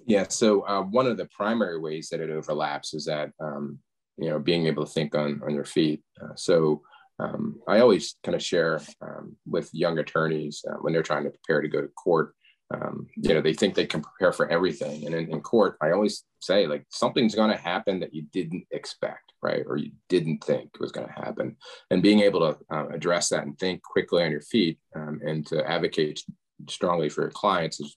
Yeah 0.05 0.27
so 0.29 0.61
uh, 0.61 0.81
one 0.81 1.07
of 1.07 1.17
the 1.17 1.25
primary 1.25 1.79
ways 1.79 2.09
that 2.09 2.19
it 2.19 2.29
overlaps 2.29 2.93
is 2.93 3.05
that 3.05 3.31
um, 3.39 3.79
you 4.17 4.29
know 4.29 4.39
being 4.39 4.67
able 4.67 4.85
to 4.85 4.91
think 4.91 5.15
on 5.15 5.41
on 5.43 5.53
your 5.53 5.65
feet. 5.65 6.01
Uh, 6.21 6.35
so 6.35 6.81
um, 7.21 7.59
i 7.67 7.79
always 7.79 8.15
kind 8.23 8.35
of 8.35 8.41
share 8.41 8.81
um, 9.01 9.35
with 9.45 9.69
young 9.73 9.99
attorneys 9.99 10.63
uh, 10.69 10.75
when 10.81 10.93
they're 10.93 11.03
trying 11.03 11.23
to 11.23 11.31
prepare 11.31 11.61
to 11.61 11.67
go 11.67 11.81
to 11.81 11.87
court 11.89 12.33
um, 12.73 13.07
you 13.15 13.33
know 13.33 13.41
they 13.41 13.53
think 13.53 13.75
they 13.75 13.87
can 13.87 14.01
prepare 14.01 14.31
for 14.31 14.49
everything. 14.49 15.05
And 15.05 15.15
in, 15.15 15.31
in 15.31 15.41
court 15.41 15.77
i 15.81 15.91
always 15.91 16.23
say 16.39 16.67
like 16.67 16.85
something's 16.89 17.35
going 17.35 17.51
to 17.51 17.57
happen 17.57 17.99
that 17.99 18.13
you 18.13 18.23
didn't 18.31 18.65
expect 18.71 19.29
right? 19.41 19.63
Or 19.65 19.77
you 19.77 19.91
didn't 20.09 20.43
think 20.43 20.79
was 20.79 20.91
going 20.91 21.07
to 21.07 21.13
happen. 21.13 21.55
And 21.91 22.03
being 22.03 22.21
able 22.21 22.39
to 22.41 22.75
uh, 22.75 22.87
address 22.89 23.29
that 23.29 23.43
and 23.43 23.57
think 23.57 23.81
quickly 23.83 24.23
on 24.23 24.31
your 24.31 24.41
feet 24.41 24.79
um, 24.95 25.19
and 25.25 25.45
to 25.47 25.67
advocate 25.67 26.23
strongly 26.67 27.09
for 27.09 27.21
your 27.21 27.31
clients 27.31 27.79
is 27.79 27.95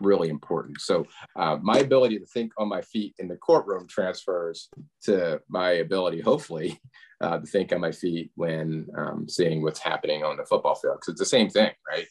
really 0.00 0.28
important 0.28 0.80
so 0.80 1.06
uh, 1.36 1.56
my 1.62 1.78
ability 1.78 2.18
to 2.18 2.26
think 2.26 2.52
on 2.58 2.68
my 2.68 2.80
feet 2.82 3.14
in 3.18 3.28
the 3.28 3.36
courtroom 3.36 3.86
transfers 3.86 4.68
to 5.02 5.40
my 5.48 5.70
ability 5.72 6.20
hopefully 6.20 6.80
uh, 7.20 7.38
to 7.38 7.46
think 7.46 7.72
on 7.72 7.80
my 7.80 7.92
feet 7.92 8.30
when 8.34 8.86
um, 8.96 9.28
seeing 9.28 9.62
what's 9.62 9.80
happening 9.80 10.24
on 10.24 10.36
the 10.36 10.44
football 10.44 10.74
field 10.74 10.96
because 10.96 11.12
it's 11.12 11.20
the 11.20 11.26
same 11.26 11.48
thing 11.48 11.70
right 11.88 12.06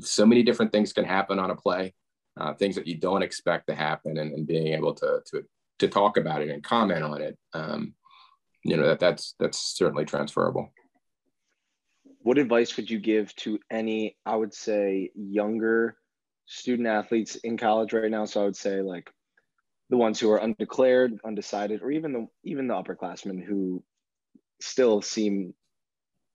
so 0.00 0.26
many 0.26 0.42
different 0.42 0.72
things 0.72 0.92
can 0.92 1.04
happen 1.04 1.38
on 1.38 1.50
a 1.50 1.56
play, 1.56 1.94
uh, 2.38 2.54
things 2.54 2.74
that 2.74 2.86
you 2.86 2.96
don't 2.96 3.22
expect 3.22 3.68
to 3.68 3.74
happen, 3.74 4.18
and, 4.18 4.32
and, 4.32 4.46
being 4.46 4.68
able 4.74 4.94
to 4.94 5.20
to 5.26 5.44
to 5.78 5.88
talk 5.88 6.16
about 6.16 6.42
it 6.42 6.50
and 6.50 6.62
comment 6.62 7.04
on 7.04 7.20
it. 7.20 7.38
Um, 7.52 7.94
you 8.64 8.76
know 8.76 8.86
that 8.86 9.00
that's 9.00 9.34
that's 9.38 9.58
certainly 9.58 10.04
transferable. 10.04 10.72
What 12.22 12.38
advice 12.38 12.76
would 12.76 12.90
you 12.90 12.98
give 12.98 13.34
to 13.36 13.58
any, 13.70 14.16
I 14.24 14.34
would 14.34 14.54
say, 14.54 15.10
younger 15.14 15.96
student 16.46 16.88
athletes 16.88 17.36
in 17.36 17.56
college 17.56 17.92
right 17.92 18.10
now? 18.10 18.24
So 18.24 18.42
I 18.42 18.44
would 18.44 18.56
say 18.56 18.80
like 18.80 19.10
the 19.90 19.96
ones 19.96 20.18
who 20.18 20.30
are 20.30 20.38
undeclared, 20.38 21.18
undecided, 21.24 21.82
or 21.82 21.90
even 21.90 22.12
the 22.12 22.26
even 22.42 22.68
the 22.68 22.74
upperclassmen 22.74 23.42
who 23.42 23.82
still 24.60 25.02
seem, 25.02 25.54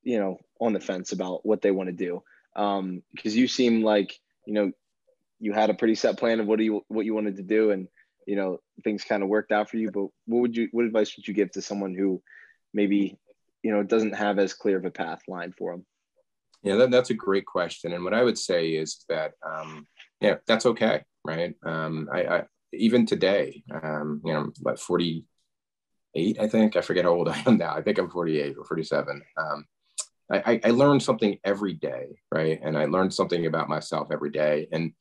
you 0.04 0.20
know, 0.20 0.38
on 0.60 0.74
the 0.74 0.80
fence 0.80 1.12
about 1.12 1.46
what 1.46 1.62
they 1.62 1.72
want 1.72 1.88
to 1.88 1.94
do 1.94 2.24
um, 2.56 3.04
because 3.14 3.36
you 3.36 3.48
seem 3.48 3.84
like 3.84 4.20
you 4.46 4.54
know 4.54 4.72
you 5.40 5.54
had 5.54 5.70
a 5.70 5.74
pretty 5.74 5.96
set 5.96 6.18
plan 6.18 6.40
of 6.40 6.48
what 6.48 6.60
you 6.60 6.84
what 6.88 7.06
you 7.06 7.14
wanted 7.14 7.38
to 7.38 7.44
do, 7.44 7.72
and 7.72 7.88
you 8.26 8.36
know 8.36 8.60
things 8.84 9.04
kind 9.04 9.24
of 9.24 9.30
worked 9.30 9.52
out 9.52 9.70
for 9.70 9.78
you. 9.78 9.92
But 9.92 10.08
what 10.26 10.42
would 10.42 10.58
you 10.58 10.70
what 10.72 10.86
advice 10.86 11.16
would 11.16 11.28
you 11.28 11.34
give 11.34 11.52
to 11.52 11.62
someone 11.62 11.96
who 11.96 12.22
maybe 12.74 13.18
you 13.64 13.72
know 13.72 13.84
doesn't 13.84 14.16
have 14.16 14.40
as 14.40 14.54
clear 14.54 14.78
of 14.78 14.86
a 14.86 14.92
path 14.92 15.22
line 15.28 15.54
for 15.58 15.72
them? 15.72 15.86
Yeah, 16.62 16.76
that, 16.76 16.92
that's 16.92 17.10
a 17.10 17.14
great 17.14 17.46
question. 17.46 17.94
And 17.94 18.04
what 18.04 18.14
I 18.14 18.22
would 18.22 18.38
say 18.38 18.72
is 18.72 19.06
that 19.08 19.32
um, 19.50 19.88
yeah, 20.22 20.36
that's 20.48 20.66
okay, 20.66 21.04
right? 21.24 21.56
Um, 21.64 22.10
I, 22.12 22.24
I 22.24 22.44
even 22.74 23.06
today, 23.06 23.64
um, 23.72 24.22
you 24.24 24.34
know, 24.34 24.52
about 24.62 24.80
48, 24.80 26.40
I 26.40 26.48
think. 26.48 26.76
I 26.76 26.82
forget 26.82 27.06
how 27.06 27.12
old 27.12 27.30
I 27.30 27.42
am 27.46 27.58
now. 27.58 27.74
I 27.74 27.82
think 27.82 27.98
I'm 27.98 28.10
48 28.10 28.56
or 28.58 28.66
47. 28.66 29.22
Um, 29.38 29.66
I, 30.32 30.62
I 30.64 30.70
learned 30.70 31.02
something 31.02 31.40
every 31.44 31.74
day, 31.74 32.20
right? 32.32 32.60
And 32.64 32.78
I 32.78 32.86
learned 32.86 33.14
something 33.14 33.48
about 33.48 33.68
myself 33.68 34.10
every 34.12 34.30
day. 34.30 34.68
And 34.72 34.94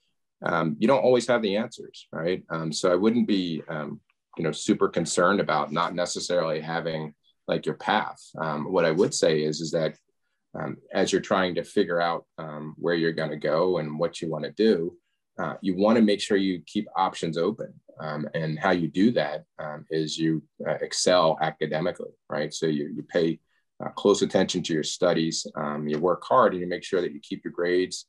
um, 0.43 0.77
you 0.79 0.89
don't 0.89 1.03
always 1.03 1.27
have 1.27 1.43
the 1.43 1.57
answers, 1.57 2.07
right? 2.13 2.43
Um, 2.49 2.73
so 2.73 2.91
I 2.91 2.95
wouldn't 2.95 3.29
be, 3.29 3.63
um, 3.69 4.01
you 4.39 4.45
know, 4.45 4.53
super 4.53 4.89
concerned 4.89 5.41
about 5.41 5.71
not 5.71 5.95
necessarily 5.95 6.61
having 6.61 7.15
like 7.47 7.67
your 7.67 7.75
path. 7.75 8.23
Um, 8.39 8.73
what 8.73 8.87
I 8.87 8.91
would 8.91 9.13
say 9.13 9.43
is, 9.43 9.61
is 9.61 9.71
that 9.73 9.97
um, 10.59 10.79
as 10.95 11.13
you're 11.13 11.21
trying 11.21 11.55
to 11.57 11.65
figure 11.65 12.01
out 12.01 12.25
um, 12.39 12.75
where 12.79 12.95
you're 12.95 13.13
going 13.13 13.31
to 13.31 13.37
go 13.37 13.79
and 13.79 13.99
what 13.99 14.23
you 14.23 14.31
want 14.31 14.45
to 14.45 14.53
do, 14.53 14.97
uh, 15.39 15.55
you 15.61 15.77
want 15.77 15.97
to 15.97 16.03
make 16.03 16.21
sure 16.21 16.37
you 16.37 16.61
keep 16.67 16.89
options 16.97 17.39
open. 17.39 17.73
and 18.35 18.59
how 18.59 18.71
you 18.71 18.89
do 18.89 19.11
that 19.13 19.45
is 19.91 20.19
you 20.19 20.43
uh, 20.67 20.79
excel 20.81 21.39
academically, 21.41 22.13
right? 22.29 22.53
So 22.53 22.67
you, 22.67 22.91
you 22.95 23.03
pay 23.03 23.39
uh, 23.85 23.91
close 23.91 24.23
attention 24.23 24.63
to 24.65 24.73
your 24.73 24.83
studies, 24.83 25.47
you 25.87 25.99
work 25.99 26.25
hard, 26.25 26.53
and 26.53 26.61
you 26.61 26.69
make 26.69 26.85
sure 26.85 27.01
that 27.01 27.13
you 27.13 27.21
keep 27.21 27.45
your 27.45 27.53
grades 27.53 28.07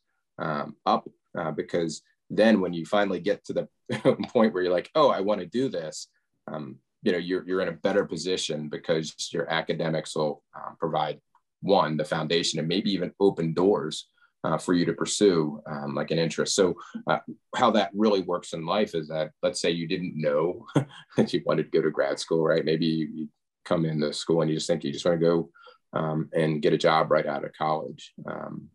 up 0.85 1.07
uh, 1.37 1.51
because 1.51 2.01
then 2.29 2.61
when 2.61 2.73
you 2.73 2.85
finally 2.85 3.19
get 3.19 3.43
to 3.45 3.53
the 3.53 3.67
point 4.29 4.53
where 4.53 4.63
you're 4.63 4.73
like, 4.73 4.89
oh, 4.95 5.09
I 5.09 5.21
want 5.21 5.41
to 5.41 5.47
do 5.47 5.69
this, 5.69 6.07
um, 6.47 6.77
you 7.01 7.11
know, 7.11 7.17
you're, 7.17 7.47
you're 7.47 7.61
in 7.61 7.69
a 7.69 7.73
better 7.73 8.05
position 8.05 8.69
because 8.69 9.15
your 9.31 9.49
academics 9.51 10.15
will 10.15 10.43
uh, 10.55 10.71
provide 10.79 11.19
one, 11.61 11.97
the 11.97 12.05
foundation, 12.05 12.59
and 12.59 12.67
maybe 12.67 12.91
even 12.91 13.13
open 13.19 13.53
doors 13.53 14.07
uh, 14.43 14.57
for 14.57 14.73
you 14.73 14.85
to 14.85 14.93
pursue 14.93 15.61
um, 15.69 15.95
like 15.95 16.11
an 16.11 16.19
interest. 16.19 16.55
So 16.55 16.75
uh, 17.07 17.19
how 17.55 17.71
that 17.71 17.91
really 17.93 18.21
works 18.21 18.53
in 18.53 18.65
life 18.65 18.95
is 18.95 19.09
that, 19.09 19.31
let's 19.43 19.61
say 19.61 19.71
you 19.71 19.87
didn't 19.87 20.19
know 20.19 20.65
that 21.17 21.33
you 21.33 21.41
wanted 21.45 21.71
to 21.71 21.77
go 21.77 21.83
to 21.83 21.91
grad 21.91 22.19
school, 22.19 22.43
right? 22.43 22.63
Maybe 22.63 22.85
you 22.85 23.27
come 23.65 23.85
into 23.85 24.13
school 24.13 24.41
and 24.41 24.49
you 24.49 24.57
just 24.57 24.67
think 24.67 24.83
you 24.83 24.93
just 24.93 25.05
want 25.05 25.19
to 25.19 25.25
go 25.25 25.49
um, 25.93 26.29
and 26.33 26.61
get 26.61 26.73
a 26.73 26.77
job 26.77 27.11
right 27.11 27.25
out 27.25 27.43
of 27.43 27.51
college. 27.53 28.13
Um, 28.25 28.69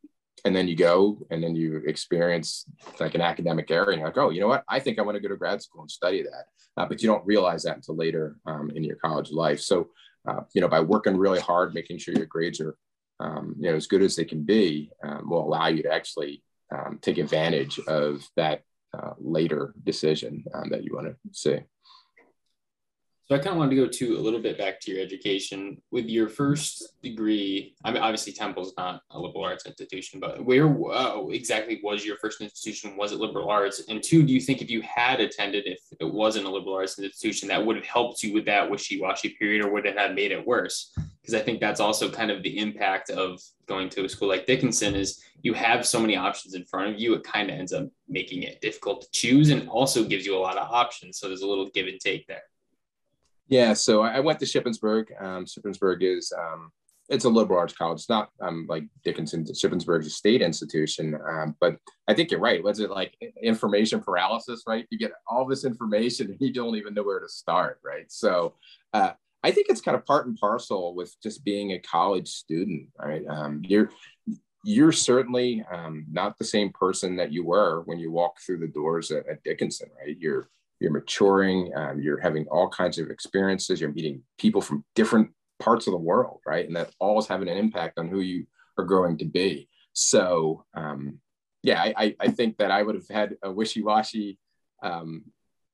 and 0.45 0.55
then 0.55 0.69
you 0.69 0.77
go 0.77 1.19
and 1.31 1.43
then 1.43 1.57
you 1.57 1.83
experience 1.87 2.67
like 3.01 3.15
an 3.15 3.21
academic 3.21 3.71
area 3.71 3.93
and 3.93 4.01
you're 4.01 4.09
like 4.09 4.19
oh 4.19 4.31
you 4.31 4.41
know 4.41 4.49
what 4.49 4.65
i 4.69 4.79
think 4.79 4.99
i 4.99 5.03
want 5.03 5.15
to 5.15 5.21
go 5.21 5.29
to 5.29 5.37
grad 5.37 5.63
school 5.63 5.83
and 5.83 5.91
study 5.91 6.23
that 6.23 6.45
uh, 6.77 6.87
but 6.87 7.03
you 7.03 7.09
don't 7.09 7.25
realize 7.27 7.63
that 7.63 7.77
until 7.77 7.97
later 7.97 8.37
um, 8.47 8.71
in 8.75 8.85
your 8.85 8.97
college 8.97 9.31
life 9.31 9.61
so 9.61 9.89
uh, 10.29 10.41
you 10.55 10.61
know 10.61 10.69
by 10.69 10.81
working 10.81 11.17
really 11.17 11.41
hard 11.41 11.75
making 11.75 11.99
sure 11.99 12.15
your 12.15 12.27
grades 12.27 12.61
are 12.61 12.77
um, 13.21 13.55
you 13.59 13.71
know 13.71 13.77
as 13.77 13.87
good 13.87 14.03
as 14.03 14.17
they 14.17 14.25
can 14.25 14.43
be 14.43 14.91
um, 15.03 15.29
will 15.29 15.47
allow 15.47 15.67
you 15.69 15.83
to 15.83 15.93
actually 15.93 16.43
um, 16.75 16.99
take 17.01 17.19
advantage 17.19 17.79
of 17.87 18.27
that 18.37 18.63
uh, 18.97 19.13
later 19.19 19.75
decision 19.85 20.45
um, 20.55 20.69
that 20.71 20.85
you 20.85 20.95
want 20.95 21.07
to 21.07 21.17
see 21.33 21.59
so 23.27 23.35
I 23.35 23.39
kind 23.39 23.53
of 23.53 23.57
wanted 23.57 23.71
to 23.71 23.77
go 23.77 23.89
to 23.89 24.19
a 24.19 24.21
little 24.21 24.41
bit 24.41 24.59
back 24.59 24.79
to 24.81 24.93
your 24.93 25.01
education 25.01 25.81
with 25.91 26.11
your 26.11 26.29
first 26.29 26.93
degree. 27.03 27.75
I 27.83 27.91
mean, 27.91 28.03
obviously 28.03 28.35
Temple's 28.35 28.75
not 28.77 29.01
a 29.11 29.19
liberal 29.19 29.45
arts 29.45 29.65
institution, 29.65 30.21
but 30.21 30.45
where 30.45 30.69
uh, 30.93 31.27
exactly 31.29 31.81
was 31.83 32.05
your 32.05 32.19
first 32.19 32.43
institution? 32.43 32.99
Was 32.99 33.13
it 33.13 33.21
liberal 33.21 33.49
arts? 33.49 33.83
And 33.89 34.03
two, 34.03 34.25
do 34.25 34.33
you 34.35 34.43
think 34.43 34.61
if 34.61 34.71
you 34.71 34.83
had 34.83 35.21
attended, 35.21 35.67
if 35.67 35.81
it 36.01 36.05
wasn't 36.05 36.45
a 36.45 36.51
liberal 36.51 36.75
arts 36.75 36.99
institution, 36.99 37.49
that 37.49 37.65
would 37.65 37.77
have 37.77 37.87
helped 37.87 38.23
you 38.23 38.35
with 38.35 38.45
that 38.45 38.71
wishy-washy 38.71 39.31
period, 39.39 39.65
or 39.65 39.73
would 39.73 39.87
it 39.87 39.97
have 39.97 40.13
made 40.13 40.31
it 40.31 40.47
worse? 40.47 40.93
Because 41.25 41.41
I 41.41 41.43
think 41.43 41.59
that's 41.59 41.81
also 41.81 42.11
kind 42.11 42.31
of 42.31 42.43
the 42.43 42.59
impact 42.59 43.09
of 43.09 43.41
going 43.65 43.89
to 43.89 44.05
a 44.05 44.09
school 44.11 44.29
like 44.29 44.45
Dickinson 44.45 44.95
is 44.95 45.25
you 45.41 45.55
have 45.55 45.87
so 45.87 45.99
many 45.99 46.17
options 46.17 46.53
in 46.53 46.67
front 46.67 46.93
of 46.93 47.01
you. 47.01 47.15
It 47.15 47.25
kind 47.25 47.49
of 47.49 47.59
ends 47.59 47.73
up 47.73 47.89
making 48.07 48.43
it 48.43 48.61
difficult 48.61 49.01
to 49.01 49.09
choose, 49.11 49.49
and 49.49 49.67
also 49.71 50.05
gives 50.05 50.27
you 50.27 50.37
a 50.37 50.39
lot 50.39 50.59
of 50.59 50.71
options. 50.71 51.19
So 51.19 51.29
there's 51.29 51.41
a 51.41 51.47
little 51.47 51.71
give 51.71 51.87
and 51.87 51.99
take 51.99 52.27
there. 52.27 52.43
Yeah, 53.49 53.73
so 53.73 54.03
I 54.03 54.21
went 54.21 54.39
to 54.41 54.45
Shippensburg. 54.45 55.05
Um, 55.19 55.47
Shippensburg 55.47 56.03
is 56.03 56.31
um, 56.39 56.71
it's 57.09 57.25
a 57.25 57.31
liberal 57.31 57.59
arts 57.59 57.75
college. 57.75 58.01
It's 58.01 58.09
not 58.09 58.29
um, 58.43 58.67
like 58.69 58.85
Dickinson. 59.03 59.45
Shippensburg 59.45 60.01
is 60.01 60.09
a 60.09 60.11
state 60.11 60.43
institution, 60.43 61.15
um, 61.27 61.57
but 61.59 61.79
I 62.07 62.13
think 62.13 62.31
you're 62.31 62.41
right. 62.41 62.63
Was 62.63 62.81
it 62.81 62.91
like 62.91 63.17
information 63.43 64.01
paralysis? 64.01 64.65
Right, 64.67 64.87
you 64.91 64.99
get 64.99 65.13
all 65.27 65.47
this 65.47 65.65
information 65.65 66.31
and 66.31 66.41
you 66.41 66.53
don't 66.53 66.77
even 66.77 66.93
know 66.93 67.03
where 67.03 67.21
to 67.21 67.29
start. 67.29 67.81
Right, 67.83 68.11
so 68.13 68.55
uh, 68.93 69.13
I 69.45 69.51
think 69.51 69.67
it's 69.69 69.81
kind 69.81 69.97
of 69.97 70.07
part 70.07 70.27
and 70.27 70.37
parcel 70.37 70.95
with 70.95 71.15
just 71.23 71.45
being 71.45 71.73
a 71.73 71.79
college 71.79 72.29
student. 72.29 72.89
Right, 72.99 73.25
um, 73.29 73.63
you're 73.65 73.91
you're 74.65 74.93
certainly 74.93 75.65
um, 75.71 76.07
not 76.11 76.39
the 76.39 76.45
same 76.45 76.73
person 76.73 77.17
that 77.17 77.33
you 77.33 77.45
were 77.45 77.83
when 77.83 77.99
you 77.99 78.11
walk 78.11 78.41
through 78.41 78.59
the 78.59 78.69
doors 78.69 79.11
at, 79.11 79.29
at 79.29 79.43
Dickinson. 79.45 79.91
Right, 80.01 80.17
you're 80.19 80.49
you're 80.81 80.93
maturing, 80.93 81.73
um, 81.77 82.01
you're 82.01 82.21
having 82.21 82.47
all 82.51 82.69
kinds 82.69 82.99
of 82.99 83.11
experiences, 83.11 83.81
you're 83.81 83.93
meeting 83.93 84.23
people 84.39 84.61
from 84.61 84.85
different 84.95 85.31
parts 85.59 85.87
of 85.87 85.93
the 85.93 85.99
world, 85.99 86.41
right? 86.47 86.67
And 86.67 86.77
that 86.77 86.91
all 86.99 87.19
is 87.19 87.27
having 87.27 87.49
an 87.49 87.57
impact 87.57 87.99
on 87.99 88.09
who 88.09 88.21
you 88.21 88.47
are 88.77 88.85
growing 88.85 89.17
to 89.19 89.25
be. 89.25 89.69
So, 89.93 90.65
um, 90.75 91.21
yeah, 91.63 91.81
I, 91.83 92.15
I, 92.21 92.29
think 92.29 92.59
that 92.59 92.71
I 92.71 92.83
would 92.83 92.97
have 92.97 93.09
had 93.09 93.37
a 93.43 93.51
wishy-washy, 93.51 94.39
um, 94.83 95.23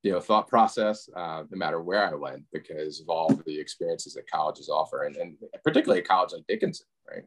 you 0.03 0.11
know, 0.11 0.19
thought 0.19 0.47
process 0.47 1.09
uh, 1.15 1.43
no 1.49 1.57
matter 1.57 1.81
where 1.81 2.07
I 2.07 2.15
went 2.15 2.43
because 2.51 3.01
of 3.01 3.09
all 3.09 3.29
the 3.45 3.59
experiences 3.59 4.13
that 4.15 4.29
colleges 4.29 4.69
offer, 4.69 5.03
and, 5.03 5.15
and 5.15 5.37
particularly 5.63 6.01
a 6.01 6.05
college 6.05 6.33
like 6.33 6.47
Dickinson, 6.47 6.87
right? 7.09 7.23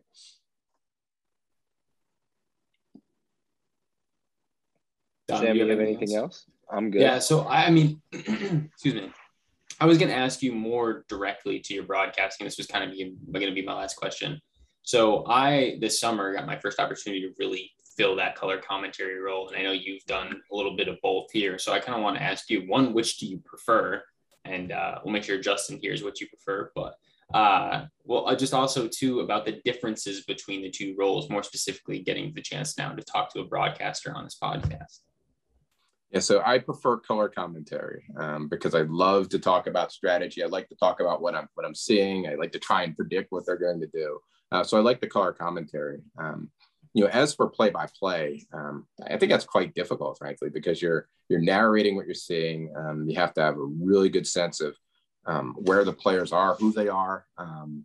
Sam, 5.30 5.56
you 5.56 5.66
have 5.68 5.80
anything 5.80 6.14
else? 6.14 6.46
I'm 6.70 6.90
good. 6.90 7.00
Yeah. 7.00 7.18
So 7.18 7.46
I 7.46 7.70
mean, 7.70 8.00
excuse 8.12 8.94
me. 8.94 9.10
I 9.80 9.86
was 9.86 9.98
going 9.98 10.08
to 10.08 10.16
ask 10.16 10.40
you 10.40 10.52
more 10.52 11.04
directly 11.08 11.58
to 11.58 11.74
your 11.74 11.82
broadcasting. 11.82 12.44
This 12.44 12.58
was 12.58 12.68
kind 12.68 12.84
of 12.84 12.96
going 12.96 13.46
to 13.46 13.52
be 13.52 13.64
my 13.64 13.74
last 13.74 13.96
question. 13.96 14.40
So 14.82 15.26
I 15.26 15.78
this 15.80 15.98
summer 15.98 16.32
got 16.34 16.46
my 16.46 16.58
first 16.58 16.78
opportunity 16.78 17.22
to 17.22 17.34
really 17.38 17.72
fill 17.96 18.16
that 18.16 18.36
color 18.36 18.58
commentary 18.58 19.20
role, 19.20 19.48
and 19.48 19.56
I 19.56 19.62
know 19.62 19.72
you've 19.72 20.04
done 20.04 20.40
a 20.52 20.56
little 20.56 20.76
bit 20.76 20.88
of 20.88 20.96
both 21.02 21.30
here. 21.32 21.58
So 21.58 21.72
I 21.72 21.80
kind 21.80 21.96
of 21.96 22.02
want 22.02 22.16
to 22.16 22.22
ask 22.22 22.50
you 22.50 22.62
one, 22.68 22.92
which 22.92 23.18
do 23.18 23.26
you 23.26 23.38
prefer? 23.44 24.02
And 24.44 24.72
uh, 24.72 24.98
we'll 25.04 25.12
make 25.12 25.24
sure 25.24 25.40
Justin 25.40 25.78
hears 25.80 26.02
what 26.02 26.20
you 26.20 26.26
prefer. 26.28 26.70
But 26.74 26.96
uh, 27.32 27.86
well, 28.04 28.34
just 28.36 28.54
also 28.54 28.86
too 28.88 29.20
about 29.20 29.46
the 29.46 29.60
differences 29.64 30.24
between 30.24 30.62
the 30.62 30.70
two 30.70 30.94
roles. 30.98 31.30
More 31.30 31.42
specifically, 31.42 32.00
getting 32.00 32.32
the 32.34 32.42
chance 32.42 32.76
now 32.76 32.92
to 32.92 33.02
talk 33.02 33.32
to 33.32 33.40
a 33.40 33.44
broadcaster 33.44 34.14
on 34.14 34.24
this 34.24 34.36
podcast. 34.42 35.00
Yeah, 36.10 36.20
so 36.20 36.42
I 36.46 36.58
prefer 36.58 36.98
color 36.98 37.28
commentary 37.28 38.04
um, 38.16 38.48
because 38.48 38.74
I 38.74 38.82
love 38.82 39.28
to 39.30 39.38
talk 39.40 39.66
about 39.66 39.90
strategy. 39.90 40.44
I 40.44 40.46
like 40.46 40.68
to 40.68 40.76
talk 40.76 41.00
about 41.00 41.20
what 41.20 41.34
I'm 41.34 41.48
what 41.54 41.66
I'm 41.66 41.74
seeing. 41.74 42.28
I 42.28 42.34
like 42.34 42.52
to 42.52 42.60
try 42.60 42.84
and 42.84 42.94
predict 42.94 43.32
what 43.32 43.46
they're 43.46 43.56
going 43.56 43.80
to 43.80 43.88
do. 43.88 44.20
Uh, 44.52 44.62
so 44.62 44.76
I 44.76 44.80
like 44.80 45.00
the 45.00 45.08
color 45.08 45.32
commentary. 45.32 46.02
Um, 46.16 46.50
you 46.94 47.02
know, 47.02 47.10
as 47.10 47.34
for 47.34 47.48
play 47.48 47.70
by 47.70 47.86
play, 47.98 48.46
I 49.04 49.18
think 49.18 49.30
that's 49.30 49.44
quite 49.44 49.74
difficult, 49.74 50.16
frankly, 50.16 50.48
because 50.48 50.80
you're 50.80 51.08
you're 51.28 51.40
narrating 51.40 51.96
what 51.96 52.06
you're 52.06 52.14
seeing. 52.14 52.72
Um, 52.76 53.08
you 53.08 53.16
have 53.16 53.34
to 53.34 53.42
have 53.42 53.56
a 53.56 53.64
really 53.64 54.08
good 54.08 54.26
sense 54.26 54.60
of 54.60 54.76
um, 55.26 55.54
where 55.58 55.84
the 55.84 55.92
players 55.92 56.32
are, 56.32 56.54
who 56.54 56.72
they 56.72 56.88
are, 56.88 57.26
um, 57.36 57.84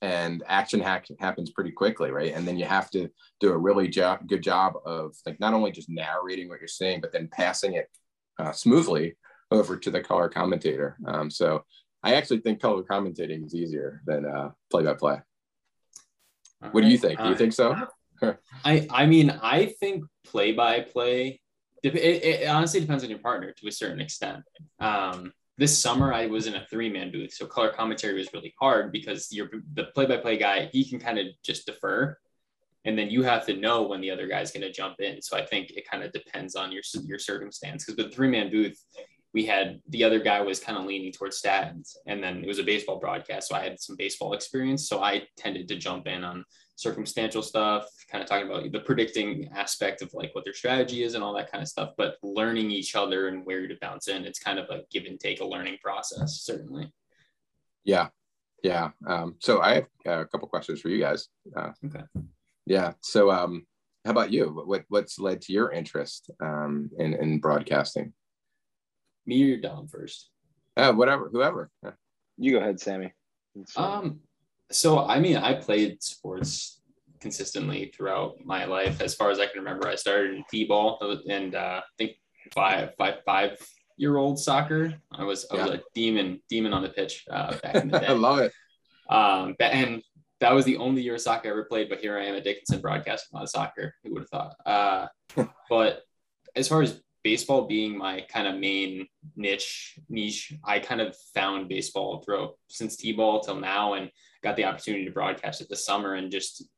and 0.00 0.42
action 0.46 0.80
ha- 0.80 1.02
happens 1.20 1.50
pretty 1.50 1.70
quickly, 1.72 2.10
right? 2.10 2.32
And 2.32 2.48
then 2.48 2.56
you 2.56 2.64
have 2.64 2.90
to 2.92 3.10
do 3.40 3.52
a 3.52 3.58
really 3.58 3.88
jo- 3.88 4.18
good 4.26 4.42
job 4.42 4.74
of 4.86 5.14
like 5.26 5.38
not 5.38 5.52
only 5.52 5.70
just 5.70 5.90
narrating 5.90 6.48
what 6.48 6.60
you're 6.60 6.68
seeing, 6.68 7.00
but 7.02 7.12
then 7.12 7.28
passing 7.28 7.74
it 7.74 7.90
uh, 8.38 8.52
smoothly 8.52 9.16
over 9.50 9.76
to 9.76 9.90
the 9.90 10.00
color 10.00 10.28
commentator. 10.30 10.96
Um, 11.06 11.30
so 11.30 11.64
I 12.02 12.14
actually 12.14 12.38
think 12.38 12.60
color 12.62 12.82
commentating 12.82 13.44
is 13.44 13.54
easier 13.54 14.00
than 14.06 14.24
play 14.70 14.84
by 14.84 14.94
play. 14.94 15.20
What 16.70 16.80
do 16.82 16.88
you 16.88 16.98
think? 16.98 17.18
Do 17.18 17.28
you 17.28 17.34
think 17.36 17.52
so? 17.52 17.76
I 18.64 18.86
I 18.90 19.06
mean 19.06 19.30
I 19.42 19.66
think 19.80 20.04
play 20.24 20.52
by 20.52 20.80
play. 20.80 21.40
It, 21.82 22.48
honestly 22.48 22.80
depends 22.80 23.04
on 23.04 23.10
your 23.10 23.20
partner 23.20 23.52
to 23.52 23.68
a 23.68 23.72
certain 23.72 24.00
extent. 24.00 24.42
Um, 24.80 25.32
this 25.58 25.78
summer 25.78 26.12
I 26.12 26.26
was 26.26 26.46
in 26.46 26.56
a 26.56 26.66
three 26.68 26.90
man 26.90 27.10
booth, 27.12 27.32
so 27.32 27.46
color 27.46 27.70
commentary 27.70 28.14
was 28.14 28.32
really 28.32 28.54
hard 28.58 28.92
because 28.92 29.28
you're 29.30 29.48
the 29.74 29.84
play 29.94 30.06
by 30.06 30.16
play 30.16 30.36
guy. 30.36 30.68
He 30.72 30.84
can 30.88 30.98
kind 30.98 31.18
of 31.18 31.26
just 31.44 31.66
defer, 31.66 32.16
and 32.84 32.98
then 32.98 33.08
you 33.08 33.22
have 33.22 33.46
to 33.46 33.56
know 33.56 33.82
when 33.82 34.00
the 34.00 34.10
other 34.10 34.26
guy's 34.26 34.50
going 34.50 34.62
to 34.62 34.72
jump 34.72 35.00
in. 35.00 35.22
So 35.22 35.36
I 35.36 35.46
think 35.46 35.70
it 35.70 35.88
kind 35.88 36.02
of 36.02 36.12
depends 36.12 36.56
on 36.56 36.72
your 36.72 36.82
your 37.04 37.18
circumstance. 37.18 37.84
Because 37.84 38.04
with 38.04 38.14
three 38.14 38.28
man 38.28 38.50
booth, 38.50 38.82
we 39.36 39.44
had 39.44 39.82
the 39.90 40.02
other 40.02 40.18
guy 40.18 40.40
was 40.40 40.58
kind 40.58 40.78
of 40.78 40.86
leaning 40.86 41.12
towards 41.12 41.42
stats, 41.42 41.94
and 42.06 42.24
then 42.24 42.42
it 42.42 42.46
was 42.46 42.58
a 42.58 42.64
baseball 42.64 42.98
broadcast, 42.98 43.48
so 43.48 43.54
I 43.54 43.62
had 43.62 43.78
some 43.78 43.94
baseball 43.94 44.32
experience. 44.32 44.88
So 44.88 45.02
I 45.02 45.24
tended 45.36 45.68
to 45.68 45.76
jump 45.76 46.06
in 46.06 46.24
on 46.24 46.42
circumstantial 46.76 47.42
stuff, 47.42 47.84
kind 48.10 48.24
of 48.24 48.30
talking 48.30 48.48
about 48.48 48.72
the 48.72 48.80
predicting 48.80 49.50
aspect 49.54 50.00
of 50.00 50.08
like 50.14 50.34
what 50.34 50.44
their 50.44 50.54
strategy 50.54 51.02
is 51.02 51.14
and 51.14 51.22
all 51.22 51.34
that 51.34 51.52
kind 51.52 51.60
of 51.60 51.68
stuff, 51.68 51.90
but 51.98 52.16
learning 52.22 52.70
each 52.70 52.96
other 52.96 53.28
and 53.28 53.44
where 53.44 53.68
to 53.68 53.76
bounce 53.78 54.08
in. 54.08 54.24
It's 54.24 54.38
kind 54.38 54.58
of 54.58 54.70
a 54.70 54.84
give 54.90 55.04
and 55.04 55.20
take, 55.20 55.42
a 55.42 55.44
learning 55.44 55.76
process, 55.82 56.40
certainly. 56.40 56.90
Yeah. 57.84 58.08
Yeah. 58.62 58.92
Um, 59.06 59.36
so 59.40 59.60
I 59.60 59.74
have 60.06 60.20
a 60.20 60.24
couple 60.24 60.48
questions 60.48 60.80
for 60.80 60.88
you 60.88 60.98
guys. 60.98 61.28
Uh, 61.54 61.72
okay. 61.84 62.04
Yeah. 62.64 62.94
So 63.02 63.30
um, 63.30 63.66
how 64.06 64.12
about 64.12 64.32
you? 64.32 64.62
What, 64.64 64.84
what's 64.88 65.18
led 65.18 65.42
to 65.42 65.52
your 65.52 65.72
interest 65.72 66.30
um, 66.42 66.88
in, 66.98 67.12
in 67.12 67.38
broadcasting? 67.38 68.14
Me 69.26 69.52
or 69.52 69.56
Dom 69.58 69.88
first? 69.88 70.30
Uh, 70.76 70.92
whatever, 70.92 71.28
whoever. 71.30 71.70
You 72.38 72.52
go 72.52 72.58
ahead, 72.58 72.80
Sammy. 72.80 73.12
Um, 73.76 74.20
so 74.70 75.00
I 75.00 75.20
mean, 75.20 75.36
I 75.36 75.54
played 75.54 76.02
sports 76.02 76.80
consistently 77.20 77.92
throughout 77.96 78.36
my 78.44 78.64
life. 78.66 79.00
As 79.00 79.14
far 79.14 79.30
as 79.30 79.38
I 79.38 79.46
can 79.46 79.58
remember, 79.58 79.88
I 79.88 79.94
started 79.94 80.34
in 80.34 80.44
t-ball 80.50 81.20
and 81.28 81.54
uh, 81.54 81.80
I 81.82 81.88
think 81.98 82.12
five, 82.54 82.90
five, 82.98 83.16
five 83.24 83.58
year 83.96 84.16
old 84.16 84.38
soccer. 84.38 84.94
I 85.12 85.24
was, 85.24 85.46
I 85.50 85.56
was 85.56 85.70
a 85.70 85.80
demon, 85.94 86.40
demon 86.48 86.72
on 86.72 86.82
the 86.82 86.90
pitch 86.90 87.24
uh, 87.30 87.56
back 87.62 87.76
in 87.76 87.88
the 87.88 87.98
day. 88.00 88.06
I 88.06 88.12
love 88.12 88.38
it. 88.40 88.52
Um, 89.08 89.54
and 89.60 90.02
that 90.40 90.52
was 90.52 90.64
the 90.64 90.76
only 90.76 91.02
year 91.02 91.14
of 91.14 91.20
soccer 91.20 91.48
I 91.48 91.52
ever 91.52 91.64
played, 91.64 91.88
but 91.88 92.00
here 92.00 92.18
I 92.18 92.26
am 92.26 92.34
at 92.34 92.44
Dickinson 92.44 92.80
broadcasting 92.80 93.28
a 93.32 93.36
lot 93.36 93.44
of 93.44 93.50
soccer. 93.50 93.94
Who 94.04 94.12
would 94.12 94.22
have 94.22 94.28
thought? 94.28 94.54
Uh, 95.36 95.46
but 95.70 96.02
as 96.54 96.68
far 96.68 96.82
as 96.82 97.00
baseball 97.26 97.66
being 97.66 97.98
my 97.98 98.24
kind 98.32 98.46
of 98.46 98.54
main 98.54 99.04
niche 99.34 99.98
niche, 100.08 100.54
I 100.64 100.78
kind 100.78 101.00
of 101.00 101.16
found 101.34 101.68
baseball 101.68 102.22
throughout 102.22 102.54
since 102.68 102.94
T-ball 102.96 103.40
till 103.40 103.58
now 103.58 103.94
and 103.94 104.12
got 104.44 104.54
the 104.54 104.64
opportunity 104.64 105.04
to 105.06 105.10
broadcast 105.10 105.60
it 105.60 105.68
this 105.68 105.84
summer 105.84 106.14
and 106.14 106.30
just 106.30 106.68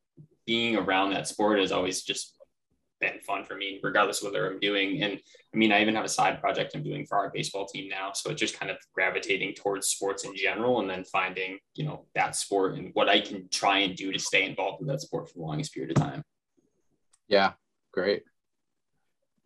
being 0.47 0.75
around 0.75 1.11
that 1.11 1.27
sport 1.27 1.59
has 1.59 1.71
always 1.71 2.01
just 2.01 2.35
been 2.99 3.19
fun 3.27 3.45
for 3.45 3.55
me, 3.55 3.79
regardless 3.83 4.23
of 4.23 4.25
whether 4.25 4.49
I'm 4.49 4.59
doing. 4.59 5.03
And 5.03 5.19
I 5.53 5.57
mean, 5.57 5.71
I 5.71 5.83
even 5.83 5.93
have 5.93 6.03
a 6.03 6.09
side 6.09 6.41
project 6.41 6.73
I'm 6.73 6.81
doing 6.81 7.05
for 7.05 7.19
our 7.19 7.29
baseball 7.29 7.67
team 7.67 7.87
now. 7.87 8.13
So 8.15 8.31
it's 8.31 8.41
just 8.41 8.59
kind 8.59 8.71
of 8.71 8.77
gravitating 8.95 9.53
towards 9.53 9.85
sports 9.85 10.23
in 10.23 10.35
general 10.35 10.79
and 10.79 10.89
then 10.89 11.03
finding, 11.03 11.59
you 11.75 11.85
know, 11.85 12.07
that 12.15 12.35
sport 12.35 12.73
and 12.73 12.89
what 12.95 13.07
I 13.07 13.21
can 13.21 13.49
try 13.49 13.77
and 13.85 13.95
do 13.95 14.11
to 14.11 14.17
stay 14.17 14.45
involved 14.45 14.79
with 14.79 14.89
that 14.89 15.01
sport 15.01 15.29
for 15.29 15.35
the 15.35 15.45
longest 15.45 15.75
period 15.75 15.95
of 15.95 16.03
time. 16.03 16.23
Yeah, 17.27 17.51
great. 17.93 18.23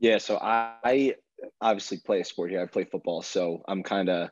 Yeah, 0.04 0.18
so 0.18 0.38
I, 0.38 0.74
I 0.84 1.16
obviously 1.62 1.98
play 2.06 2.20
a 2.20 2.26
sport 2.26 2.52
here. 2.52 2.62
I 2.62 2.66
play 2.66 2.84
football, 2.84 3.22
so 3.22 3.64
I'm 3.70 3.84
kind 3.84 4.10
of 4.10 4.32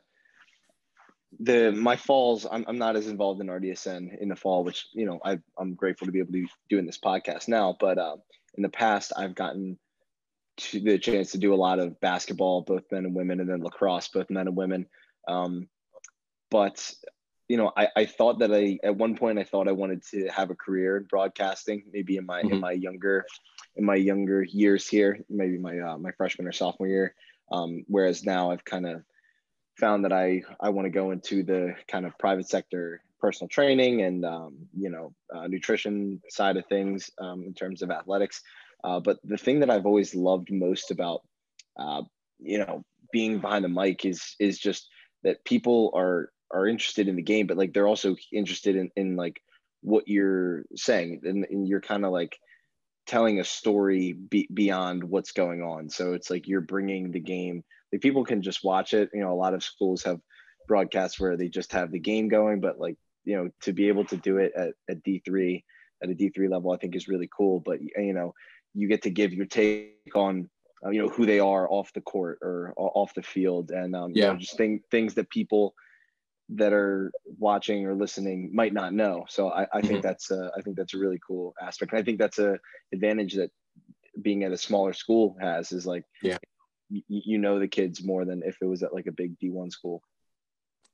the 1.40 1.72
my 1.72 1.96
falls. 1.96 2.44
I'm, 2.44 2.66
I'm 2.68 2.76
not 2.76 2.94
as 2.94 3.06
involved 3.06 3.40
in 3.40 3.46
RDSN 3.46 4.20
in 4.20 4.28
the 4.28 4.36
fall, 4.36 4.64
which 4.64 4.86
you 4.92 5.06
know 5.06 5.18
I 5.24 5.38
I'm 5.58 5.74
grateful 5.74 6.04
to 6.06 6.12
be 6.12 6.18
able 6.18 6.26
to 6.26 6.42
be 6.42 6.46
doing 6.68 6.84
this 6.84 6.98
podcast 7.02 7.48
now. 7.48 7.74
But 7.80 7.96
uh, 7.96 8.16
in 8.54 8.62
the 8.62 8.68
past, 8.68 9.14
I've 9.16 9.34
gotten 9.34 9.78
to 10.58 10.78
the 10.78 10.98
chance 10.98 11.32
to 11.32 11.38
do 11.38 11.54
a 11.54 11.56
lot 11.56 11.78
of 11.78 11.98
basketball, 12.00 12.60
both 12.60 12.82
men 12.92 13.06
and 13.06 13.14
women, 13.14 13.40
and 13.40 13.48
then 13.48 13.62
lacrosse, 13.62 14.08
both 14.08 14.28
men 14.28 14.48
and 14.48 14.56
women. 14.56 14.84
Um, 15.26 15.70
but 16.50 16.92
you 17.48 17.56
know, 17.56 17.72
I, 17.76 17.88
I 17.96 18.04
thought 18.06 18.38
that 18.38 18.54
I 18.54 18.78
at 18.82 18.96
one 18.96 19.16
point 19.16 19.38
I 19.38 19.44
thought 19.44 19.68
I 19.68 19.72
wanted 19.72 20.02
to 20.10 20.28
have 20.28 20.50
a 20.50 20.54
career 20.54 20.96
in 20.96 21.04
broadcasting, 21.04 21.84
maybe 21.92 22.16
in 22.16 22.26
my 22.26 22.42
mm-hmm. 22.42 22.54
in 22.54 22.60
my 22.60 22.72
younger 22.72 23.24
in 23.76 23.84
my 23.84 23.96
younger 23.96 24.42
years 24.42 24.88
here, 24.88 25.18
maybe 25.28 25.58
my 25.58 25.78
uh, 25.78 25.98
my 25.98 26.12
freshman 26.12 26.48
or 26.48 26.52
sophomore 26.52 26.88
year. 26.88 27.14
Um, 27.50 27.84
whereas 27.88 28.24
now 28.24 28.50
I've 28.50 28.64
kind 28.64 28.86
of 28.86 29.02
found 29.78 30.04
that 30.04 30.12
I 30.12 30.42
I 30.60 30.70
want 30.70 30.86
to 30.86 30.90
go 30.90 31.10
into 31.10 31.42
the 31.42 31.74
kind 31.88 32.06
of 32.06 32.18
private 32.18 32.48
sector 32.48 33.02
personal 33.20 33.48
training 33.48 34.02
and 34.02 34.24
um, 34.24 34.56
you 34.76 34.90
know 34.90 35.14
uh, 35.34 35.46
nutrition 35.46 36.20
side 36.28 36.56
of 36.56 36.66
things 36.66 37.10
um, 37.18 37.44
in 37.44 37.54
terms 37.54 37.82
of 37.82 37.90
athletics. 37.90 38.42
Uh, 38.84 38.98
but 38.98 39.18
the 39.24 39.38
thing 39.38 39.60
that 39.60 39.70
I've 39.70 39.86
always 39.86 40.14
loved 40.14 40.50
most 40.52 40.90
about 40.90 41.22
uh, 41.76 42.02
you 42.38 42.58
know 42.58 42.84
being 43.12 43.40
behind 43.40 43.64
the 43.64 43.68
mic 43.68 44.04
is 44.04 44.34
is 44.40 44.58
just 44.58 44.88
that 45.22 45.44
people 45.44 45.92
are 45.94 46.30
are 46.52 46.66
interested 46.66 47.08
in 47.08 47.16
the 47.16 47.22
game, 47.22 47.46
but 47.46 47.56
like 47.56 47.72
they're 47.72 47.88
also 47.88 48.16
interested 48.32 48.76
in 48.76 48.90
in 48.96 49.16
like 49.16 49.42
what 49.82 50.06
you're 50.06 50.64
saying, 50.76 51.20
and, 51.24 51.44
and 51.50 51.68
you're 51.68 51.80
kind 51.80 52.04
of 52.04 52.12
like 52.12 52.38
telling 53.06 53.40
a 53.40 53.44
story 53.44 54.12
be, 54.12 54.48
beyond 54.52 55.02
what's 55.02 55.32
going 55.32 55.60
on. 55.62 55.90
So 55.90 56.12
it's 56.12 56.30
like 56.30 56.46
you're 56.46 56.60
bringing 56.60 57.10
the 57.10 57.20
game. 57.20 57.64
Like 57.92 58.00
people 58.00 58.24
can 58.24 58.42
just 58.42 58.62
watch 58.62 58.94
it. 58.94 59.10
You 59.12 59.20
know, 59.20 59.32
a 59.32 59.34
lot 59.34 59.54
of 59.54 59.64
schools 59.64 60.04
have 60.04 60.20
broadcasts 60.68 61.18
where 61.18 61.36
they 61.36 61.48
just 61.48 61.72
have 61.72 61.90
the 61.90 61.98
game 61.98 62.28
going, 62.28 62.60
but 62.60 62.78
like 62.78 62.96
you 63.24 63.36
know 63.36 63.50
to 63.62 63.72
be 63.72 63.88
able 63.88 64.04
to 64.04 64.16
do 64.16 64.38
it 64.38 64.52
at, 64.56 64.70
at 64.88 65.02
d3 65.04 65.62
at 66.02 66.10
a 66.10 66.14
d3 66.14 66.50
level 66.50 66.72
i 66.72 66.76
think 66.76 66.94
is 66.94 67.08
really 67.08 67.28
cool 67.36 67.60
but 67.60 67.78
you 67.80 68.12
know 68.12 68.34
you 68.74 68.88
get 68.88 69.02
to 69.02 69.10
give 69.10 69.32
your 69.32 69.46
take 69.46 69.94
on 70.14 70.48
uh, 70.84 70.90
you 70.90 71.00
know 71.00 71.08
who 71.08 71.26
they 71.26 71.38
are 71.38 71.70
off 71.70 71.92
the 71.92 72.00
court 72.00 72.38
or 72.42 72.72
off 72.76 73.14
the 73.14 73.22
field 73.22 73.70
and 73.70 73.94
um, 73.94 74.10
yeah. 74.14 74.26
you 74.26 74.32
know, 74.32 74.38
just 74.38 74.56
thing, 74.56 74.80
things 74.90 75.14
that 75.14 75.30
people 75.30 75.74
that 76.48 76.72
are 76.72 77.10
watching 77.38 77.86
or 77.86 77.94
listening 77.94 78.50
might 78.52 78.72
not 78.72 78.92
know 78.92 79.24
so 79.28 79.50
i, 79.50 79.66
I 79.72 79.80
think 79.80 79.94
mm-hmm. 79.94 80.00
that's 80.02 80.30
a, 80.30 80.50
I 80.56 80.60
think 80.60 80.76
that's 80.76 80.94
a 80.94 80.98
really 80.98 81.20
cool 81.26 81.54
aspect 81.60 81.92
and 81.92 82.00
i 82.00 82.04
think 82.04 82.18
that's 82.18 82.38
a 82.38 82.58
advantage 82.92 83.34
that 83.34 83.50
being 84.20 84.44
at 84.44 84.52
a 84.52 84.58
smaller 84.58 84.92
school 84.92 85.36
has 85.40 85.72
is 85.72 85.86
like 85.86 86.04
yeah 86.22 86.38
you, 86.90 87.02
you 87.08 87.38
know 87.38 87.58
the 87.58 87.68
kids 87.68 88.04
more 88.04 88.24
than 88.24 88.42
if 88.44 88.58
it 88.60 88.66
was 88.66 88.82
at 88.82 88.92
like 88.92 89.06
a 89.06 89.12
big 89.12 89.38
d1 89.38 89.72
school 89.72 90.02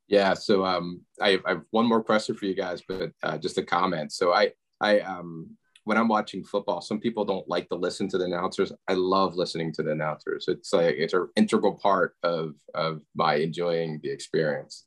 yeah. 0.08 0.34
So 0.34 0.64
um, 0.64 1.02
I, 1.20 1.38
I, 1.44 1.50
have 1.50 1.62
one 1.70 1.86
more 1.86 2.02
question 2.02 2.34
for 2.34 2.46
you 2.46 2.54
guys, 2.54 2.82
but 2.88 3.12
uh, 3.22 3.36
just 3.38 3.58
a 3.58 3.62
comment. 3.62 4.10
So 4.12 4.32
I, 4.32 4.52
I, 4.80 5.00
um, 5.00 5.50
when 5.84 5.98
I'm 5.98 6.08
watching 6.08 6.44
football, 6.44 6.80
some 6.80 6.98
people 6.98 7.24
don't 7.24 7.48
like 7.48 7.68
to 7.68 7.74
listen 7.74 8.08
to 8.08 8.18
the 8.18 8.24
announcers. 8.24 8.72
I 8.88 8.94
love 8.94 9.36
listening 9.36 9.72
to 9.74 9.82
the 9.82 9.92
announcers. 9.92 10.46
It's 10.48 10.72
like 10.72 10.96
it's 10.98 11.14
an 11.14 11.28
integral 11.36 11.74
part 11.74 12.14
of 12.22 12.54
of 12.74 13.00
my 13.14 13.36
enjoying 13.36 14.00
the 14.02 14.10
experience. 14.10 14.84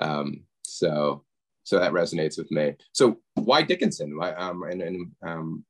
Um, 0.00 0.44
so 0.62 1.24
so 1.64 1.78
that 1.78 1.92
resonates 1.92 2.38
with 2.38 2.50
me. 2.50 2.74
So 2.92 3.18
why 3.34 3.62
Dickinson? 3.62 4.16
Why 4.16 4.32
um 4.32 4.62
and 4.64 4.82
and 4.82 5.12
um 5.22 5.64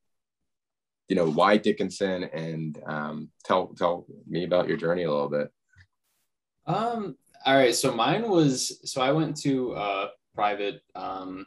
you 1.07 1.15
know 1.15 1.29
why 1.29 1.57
Dickinson 1.57 2.23
and 2.23 2.81
um 2.85 3.29
tell 3.43 3.67
tell 3.77 4.05
me 4.27 4.45
about 4.45 4.67
your 4.67 4.77
journey 4.77 5.03
a 5.03 5.11
little 5.11 5.29
bit. 5.29 5.51
Um 6.65 7.17
all 7.45 7.55
right. 7.55 7.75
So 7.75 7.91
mine 7.93 8.29
was 8.29 8.79
so 8.89 9.01
I 9.01 9.11
went 9.11 9.35
to 9.41 9.73
a 9.73 10.09
private 10.35 10.81
um, 10.95 11.45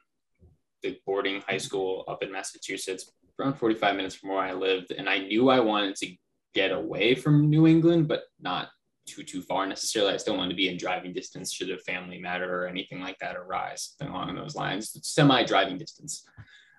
the 0.82 0.98
boarding 1.06 1.42
high 1.48 1.58
school 1.58 2.04
up 2.08 2.22
in 2.22 2.30
Massachusetts, 2.30 3.10
around 3.40 3.54
45 3.54 3.96
minutes 3.96 4.14
from 4.14 4.30
where 4.30 4.40
I 4.40 4.52
lived, 4.52 4.90
and 4.90 5.08
I 5.08 5.18
knew 5.18 5.48
I 5.48 5.60
wanted 5.60 5.96
to 5.96 6.14
get 6.52 6.72
away 6.72 7.14
from 7.14 7.48
New 7.48 7.66
England, 7.66 8.08
but 8.08 8.24
not 8.40 8.68
too 9.06 9.22
too 9.22 9.42
far 9.42 9.66
necessarily. 9.66 10.14
I 10.14 10.16
still 10.16 10.36
want 10.36 10.50
to 10.50 10.56
be 10.56 10.68
in 10.68 10.76
driving 10.76 11.12
distance 11.12 11.52
should 11.52 11.70
a 11.70 11.78
family 11.78 12.18
matter 12.18 12.62
or 12.62 12.66
anything 12.66 13.00
like 13.00 13.18
that 13.20 13.36
arise, 13.36 13.94
along 14.00 14.34
those 14.34 14.54
lines, 14.54 14.96
semi 15.02 15.44
driving 15.44 15.78
distance. 15.78 16.26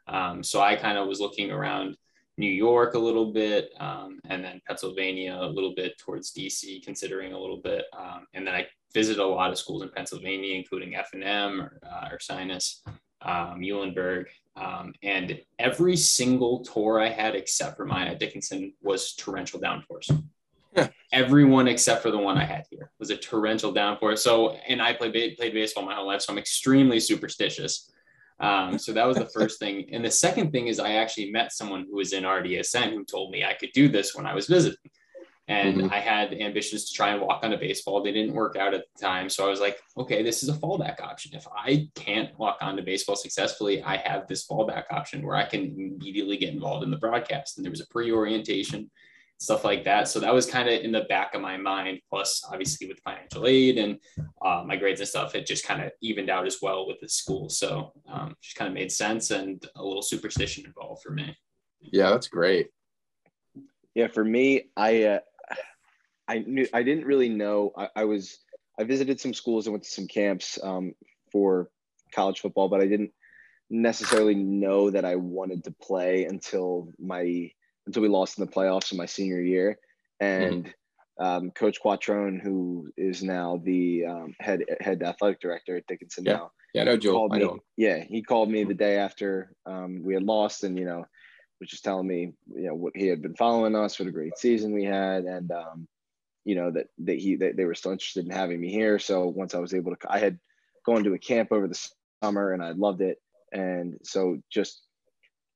Um, 0.07 0.43
so 0.43 0.61
I 0.61 0.75
kind 0.75 0.97
of 0.97 1.07
was 1.07 1.19
looking 1.19 1.51
around 1.51 1.97
New 2.37 2.51
York 2.51 2.95
a 2.95 2.99
little 2.99 3.31
bit, 3.31 3.69
um, 3.79 4.19
and 4.29 4.43
then 4.43 4.61
Pennsylvania 4.67 5.37
a 5.39 5.47
little 5.47 5.73
bit 5.73 5.97
towards 5.97 6.33
DC, 6.33 6.83
considering 6.83 7.33
a 7.33 7.39
little 7.39 7.61
bit, 7.61 7.85
um, 7.97 8.27
and 8.33 8.45
then 8.45 8.53
I 8.53 8.67
visited 8.93 9.21
a 9.21 9.25
lot 9.25 9.51
of 9.51 9.57
schools 9.57 9.83
in 9.83 9.89
Pennsylvania, 9.89 10.55
including 10.55 10.95
F&M 10.95 11.61
or 11.61 11.79
uh, 11.83 12.09
Ursinus, 12.09 12.81
um, 13.21 13.59
Muhlenberg. 13.59 14.25
Um, 14.55 14.93
and 15.03 15.39
every 15.59 15.97
single 15.97 16.63
tour 16.63 17.01
I 17.01 17.09
had, 17.09 17.35
except 17.35 17.75
for 17.75 17.91
at 17.91 18.19
Dickinson, 18.19 18.73
was 18.81 19.13
torrential 19.13 19.59
downpours. 19.59 20.09
Yeah. 20.75 20.89
Everyone 21.11 21.67
except 21.67 22.01
for 22.01 22.11
the 22.11 22.17
one 22.17 22.37
I 22.37 22.45
had 22.45 22.65
here 22.69 22.91
was 22.99 23.09
a 23.09 23.17
torrential 23.17 23.71
downpour. 23.71 24.15
So, 24.17 24.57
and 24.67 24.81
I 24.81 24.93
played 24.93 25.37
played 25.37 25.53
baseball 25.53 25.85
my 25.85 25.95
whole 25.95 26.07
life, 26.07 26.21
so 26.21 26.33
I'm 26.33 26.39
extremely 26.39 26.99
superstitious. 26.99 27.91
Um, 28.39 28.77
so 28.77 28.91
that 28.91 29.07
was 29.07 29.17
the 29.17 29.27
first 29.27 29.59
thing. 29.59 29.87
And 29.91 30.03
the 30.03 30.11
second 30.11 30.51
thing 30.51 30.67
is 30.67 30.79
I 30.79 30.93
actually 30.93 31.31
met 31.31 31.53
someone 31.53 31.85
who 31.89 31.95
was 31.95 32.11
in 32.11 32.23
RDSN 32.23 32.91
who 32.91 33.05
told 33.05 33.31
me 33.31 33.45
I 33.45 33.53
could 33.53 33.71
do 33.73 33.87
this 33.87 34.13
when 34.13 34.25
I 34.25 34.33
was 34.33 34.47
visiting. 34.47 34.77
And 35.47 35.77
mm-hmm. 35.77 35.93
I 35.93 35.99
had 35.99 36.33
ambitions 36.33 36.89
to 36.89 36.93
try 36.93 37.09
and 37.09 37.21
walk 37.21 37.43
on 37.43 37.53
a 37.53 37.57
baseball. 37.57 38.01
They 38.01 38.11
didn't 38.11 38.33
work 38.33 38.55
out 38.55 38.73
at 38.73 38.81
the 38.81 39.01
time. 39.01 39.29
So 39.29 39.45
I 39.45 39.49
was 39.49 39.59
like, 39.59 39.77
okay, 39.95 40.23
this 40.23 40.41
is 40.41 40.49
a 40.49 40.53
fallback 40.53 40.99
option. 41.01 41.35
If 41.35 41.47
I 41.55 41.87
can't 41.93 42.37
walk 42.39 42.57
onto 42.61 42.81
baseball 42.81 43.15
successfully, 43.15 43.83
I 43.83 43.97
have 43.97 44.27
this 44.27 44.47
fallback 44.47 44.85
option 44.89 45.25
where 45.25 45.35
I 45.35 45.45
can 45.45 45.75
immediately 45.77 46.37
get 46.37 46.53
involved 46.53 46.83
in 46.83 46.89
the 46.89 46.97
broadcast. 46.97 47.57
And 47.57 47.65
there 47.65 47.71
was 47.71 47.81
a 47.81 47.87
pre 47.87 48.11
orientation, 48.11 48.89
stuff 49.37 49.63
like 49.63 49.83
that. 49.83 50.07
So 50.07 50.19
that 50.19 50.33
was 50.33 50.45
kind 50.45 50.69
of 50.69 50.81
in 50.81 50.91
the 50.91 51.05
back 51.09 51.33
of 51.35 51.41
my 51.41 51.57
mind. 51.57 51.99
Plus, 52.09 52.41
obviously, 52.49 52.87
with 52.87 52.99
financial 52.99 53.47
aid 53.47 53.77
and 53.77 53.99
uh, 54.41 54.63
my 54.65 54.75
grades 54.75 55.01
and 55.01 55.09
stuff, 55.09 55.35
it 55.35 55.45
just 55.45 55.65
kind 55.65 55.83
of 55.83 55.91
evened 56.01 56.29
out 56.29 56.45
as 56.45 56.59
well 56.61 56.87
with 56.87 56.99
the 57.01 57.09
school. 57.09 57.49
So 57.49 57.91
um, 58.07 58.35
just 58.41 58.55
kind 58.55 58.67
of 58.67 58.73
made 58.73 58.91
sense 58.91 59.31
and 59.31 59.63
a 59.75 59.83
little 59.83 60.01
superstition 60.01 60.65
involved 60.65 61.03
for 61.03 61.11
me. 61.11 61.35
Yeah, 61.81 62.09
that's 62.11 62.27
great. 62.27 62.69
Yeah, 63.93 64.07
for 64.07 64.23
me, 64.23 64.69
I 64.75 65.03
uh, 65.03 65.19
I 66.27 66.39
knew 66.39 66.67
I 66.73 66.83
didn't 66.83 67.05
really 67.05 67.29
know. 67.29 67.71
I, 67.77 67.89
I, 67.97 68.03
was 68.05 68.39
I 68.79 68.83
visited 68.83 69.19
some 69.19 69.33
schools 69.33 69.67
and 69.67 69.73
went 69.73 69.83
to 69.83 69.89
some 69.89 70.07
camps 70.07 70.57
um, 70.63 70.93
for 71.31 71.69
college 72.13 72.39
football, 72.39 72.67
but 72.67 72.81
I 72.81 72.87
didn't 72.87 73.11
necessarily 73.69 74.35
know 74.35 74.89
that 74.89 75.05
I 75.05 75.15
wanted 75.15 75.63
to 75.65 75.71
play 75.71 76.25
until 76.25 76.89
my 76.99 77.51
until 77.85 78.01
we 78.01 78.09
lost 78.09 78.37
in 78.37 78.45
the 78.45 78.51
playoffs 78.51 78.91
in 78.91 78.97
my 78.97 79.05
senior 79.05 79.41
year. 79.41 79.77
And 80.19 80.65
mm-hmm. 80.65 81.25
um, 81.25 81.51
Coach 81.51 81.79
Quattrone, 81.83 82.41
who 82.41 82.89
is 82.97 83.23
now 83.23 83.61
the 83.63 84.05
um, 84.05 84.35
head 84.39 84.63
head 84.79 85.03
athletic 85.03 85.41
director 85.41 85.77
at 85.77 85.87
Dickinson 85.87 86.25
yeah. 86.25 86.33
now, 86.33 86.51
yeah, 86.75 86.83
know 86.83 86.97
Joel. 86.97 87.29
I 87.31 87.37
know. 87.37 87.59
Yeah, 87.77 88.03
he 88.03 88.21
called 88.21 88.49
me 88.49 88.65
the 88.65 88.73
day 88.73 88.97
after 88.97 89.53
um, 89.65 90.01
we 90.03 90.13
had 90.13 90.23
lost, 90.23 90.65
and 90.65 90.77
you 90.77 90.83
know, 90.83 91.05
was 91.61 91.69
just 91.69 91.85
telling 91.85 92.05
me 92.05 92.33
you 92.53 92.67
know 92.67 92.75
what 92.75 92.93
he 92.95 93.07
had 93.07 93.21
been 93.21 93.35
following 93.35 93.77
us, 93.77 93.97
what 93.97 94.09
a 94.09 94.11
great 94.11 94.37
season 94.37 94.73
we 94.73 94.83
had, 94.83 95.23
and 95.23 95.51
um, 95.51 95.87
you 96.43 96.55
know 96.55 96.71
that 96.71 96.87
that 96.99 97.17
he 97.17 97.37
that 97.37 97.55
they 97.55 97.63
were 97.63 97.75
still 97.75 97.93
interested 97.93 98.25
in 98.25 98.31
having 98.31 98.59
me 98.59 98.69
here. 98.69 98.99
So 98.99 99.27
once 99.27 99.55
I 99.55 99.59
was 99.59 99.73
able 99.73 99.95
to, 99.95 99.97
I 100.09 100.19
had 100.19 100.37
gone 100.85 101.05
to 101.05 101.13
a 101.13 101.19
camp 101.19 101.53
over 101.53 101.67
the 101.67 101.89
summer 102.21 102.51
and 102.51 102.61
I 102.61 102.71
loved 102.71 103.01
it, 103.01 103.19
and 103.53 103.97
so 104.03 104.39
just 104.51 104.84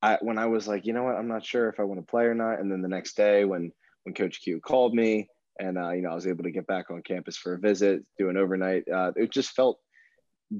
I 0.01 0.17
when 0.21 0.37
I 0.37 0.45
was 0.45 0.67
like, 0.67 0.85
you 0.85 0.93
know 0.93 1.03
what, 1.03 1.15
I'm 1.15 1.27
not 1.27 1.45
sure 1.45 1.69
if 1.69 1.79
I 1.79 1.83
want 1.83 1.99
to 1.99 2.09
play 2.09 2.23
or 2.23 2.35
not. 2.35 2.59
And 2.59 2.71
then 2.71 2.81
the 2.81 2.87
next 2.87 3.15
day, 3.15 3.45
when 3.45 3.71
when 4.03 4.13
Coach 4.13 4.41
Q 4.41 4.59
called 4.61 4.93
me, 4.93 5.27
and 5.59 5.77
uh, 5.77 5.91
you 5.91 6.01
know, 6.01 6.11
I 6.11 6.15
was 6.15 6.27
able 6.27 6.43
to 6.43 6.51
get 6.51 6.67
back 6.67 6.89
on 6.89 7.01
campus 7.01 7.37
for 7.37 7.53
a 7.53 7.59
visit, 7.59 8.03
do 8.17 8.29
an 8.29 8.37
overnight. 8.37 8.87
Uh, 8.87 9.11
it 9.15 9.31
just 9.31 9.51
felt 9.51 9.79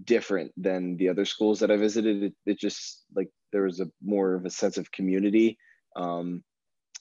different 0.03 0.51
than 0.55 0.97
the 0.97 1.09
other 1.09 1.25
schools 1.25 1.59
that 1.59 1.71
I 1.71 1.77
visited. 1.77 2.23
It, 2.23 2.33
it 2.45 2.59
just 2.59 3.03
like 3.15 3.29
there 3.51 3.63
was 3.63 3.79
a 3.79 3.89
more 4.03 4.35
of 4.35 4.45
a 4.45 4.49
sense 4.49 4.77
of 4.77 4.91
community. 4.91 5.57
Um, 5.95 6.43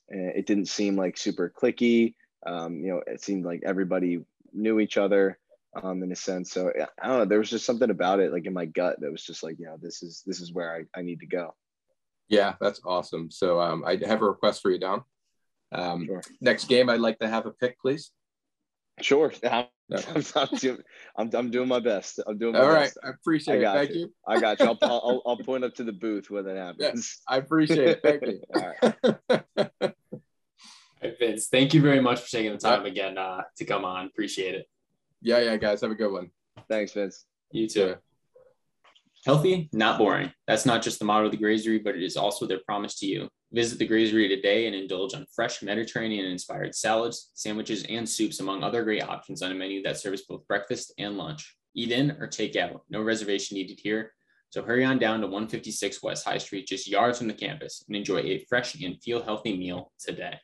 it 0.09 0.47
didn't 0.47 0.69
seem 0.69 0.97
like 0.97 1.19
super 1.19 1.53
clicky. 1.55 2.15
Um, 2.47 2.81
you 2.81 2.93
know, 2.93 3.03
it 3.07 3.23
seemed 3.23 3.45
like 3.45 3.63
everybody 3.67 4.25
knew 4.53 4.81
each 4.81 4.97
other 4.97 5.39
um, 5.83 6.03
in 6.03 6.13
a 6.13 6.17
sense. 6.17 6.51
So 6.51 6.73
I 7.03 7.07
don't 7.07 7.19
know. 7.19 7.25
There 7.25 7.39
was 7.39 7.51
just 7.51 7.67
something 7.67 7.91
about 7.91 8.21
it, 8.21 8.33
like 8.33 8.47
in 8.47 8.55
my 8.55 8.65
gut, 8.65 9.01
that 9.01 9.11
was 9.11 9.25
just 9.25 9.43
like, 9.43 9.59
you 9.59 9.67
know, 9.67 9.77
this 9.81 10.03
is 10.03 10.23
this 10.25 10.41
is 10.41 10.53
where 10.53 10.75
I, 10.75 10.99
I 10.99 11.03
need 11.03 11.21
to 11.21 11.27
go. 11.27 11.55
Yeah, 12.29 12.55
that's 12.61 12.81
awesome. 12.85 13.31
So 13.31 13.61
um, 13.61 13.85
I 13.87 13.99
have 14.07 14.23
a 14.23 14.27
request 14.27 14.63
for 14.63 14.71
you, 14.71 14.79
Dom. 14.79 15.05
Um, 15.73 16.07
sure. 16.07 16.23
Next 16.41 16.69
game, 16.69 16.89
I'd 16.91 17.01
like 17.01 17.19
to 17.21 17.29
have 17.29 17.47
a 17.47 17.51
pick, 17.51 17.81
please. 17.81 18.11
Sure. 19.01 19.33
I'm, 19.45 19.67
I'm, 19.91 20.25
I'm, 20.35 20.59
doing, 20.59 20.79
I'm, 21.17 21.31
I'm, 21.35 21.51
doing 21.51 21.69
my 21.69 21.81
best. 21.81 22.21
I'm 22.27 22.39
doing 22.39 22.53
my 22.53 22.61
All 22.61 22.73
best. 22.73 22.99
right. 23.03 23.09
I 23.09 23.15
appreciate 23.15 23.65
I 23.65 23.73
it. 23.73 23.77
Thank 23.77 23.91
you. 23.91 24.01
you. 24.01 24.13
I 24.27 24.41
got 24.41 24.61
you. 24.61 24.67
I'll, 24.67 24.79
I'll, 24.83 25.23
I'll, 25.27 25.37
point 25.39 25.65
up 25.65 25.75
to 25.77 25.85
the 25.85 25.93
booth 25.93 26.31
when 26.31 26.45
that 26.45 26.57
happens. 26.57 27.21
I 27.27 27.39
appreciate 27.39 27.89
it. 27.89 28.01
Thank 28.03 28.23
you. 28.23 28.41
All 28.55 28.73
right. 28.83 29.43
All 29.81 31.11
right, 31.11 31.19
Vince, 31.19 31.47
thank 31.47 31.75
you 31.75 31.81
very 31.81 32.01
much 32.01 32.21
for 32.21 32.29
taking 32.29 32.53
the 32.53 32.59
time 32.59 32.85
again 32.85 33.17
uh, 33.19 33.43
to 33.57 33.65
come 33.65 33.85
on. 33.85 34.07
Appreciate 34.07 34.55
it. 34.55 34.67
Yeah, 35.23 35.39
yeah, 35.39 35.57
guys. 35.57 35.81
Have 35.81 35.91
a 35.91 35.95
good 35.95 36.13
one. 36.13 36.31
Thanks, 36.69 36.93
Vince. 36.93 37.25
You 37.53 37.69
too. 37.69 37.97
Healthy, 39.29 39.69
not 39.75 39.99
boring. 39.99 40.33
That's 40.47 40.65
not 40.65 40.81
just 40.81 40.99
the 40.99 41.05
motto 41.05 41.27
of 41.27 41.33
the 41.33 41.37
Grazery, 41.37 41.85
but 41.85 41.95
it 41.95 42.03
is 42.03 42.17
also 42.17 42.47
their 42.47 42.61
promise 42.65 42.99
to 43.01 43.07
you. 43.07 43.29
Visit 43.53 43.79
the 43.79 43.87
Grazery 43.87 44.27
today 44.27 44.67
and 44.67 44.75
indulge 44.75 45.13
on 45.13 45.27
fresh 45.37 45.63
Mediterranean 45.63 46.25
inspired 46.25 46.75
salads, 46.75 47.31
sandwiches, 47.35 47.85
and 47.91 48.09
soups, 48.09 48.41
among 48.41 48.65
other 48.65 48.83
great 48.83 49.03
options 49.03 49.43
on 49.43 49.53
a 49.53 49.55
menu 49.55 49.83
that 49.83 49.99
serves 49.99 50.23
both 50.23 50.49
breakfast 50.49 50.95
and 50.97 51.19
lunch. 51.19 51.55
Eat 51.75 51.93
in 51.93 52.13
or 52.13 52.27
take 52.27 52.57
out. 52.57 52.81
No 52.89 53.03
reservation 53.03 53.59
needed 53.59 53.79
here. 53.83 54.15
So 54.49 54.63
hurry 54.63 54.83
on 54.83 54.99
down 54.99 55.21
to 55.21 55.27
156 55.27 56.03
West 56.03 56.25
High 56.25 56.39
Street, 56.39 56.67
just 56.67 56.89
yards 56.89 57.19
from 57.19 57.29
the 57.29 57.35
campus, 57.35 57.85
and 57.87 57.95
enjoy 57.95 58.21
a 58.21 58.47
fresh 58.49 58.81
and 58.83 58.97
feel 59.03 59.23
healthy 59.23 59.59
meal 59.59 59.93
today. 59.99 60.39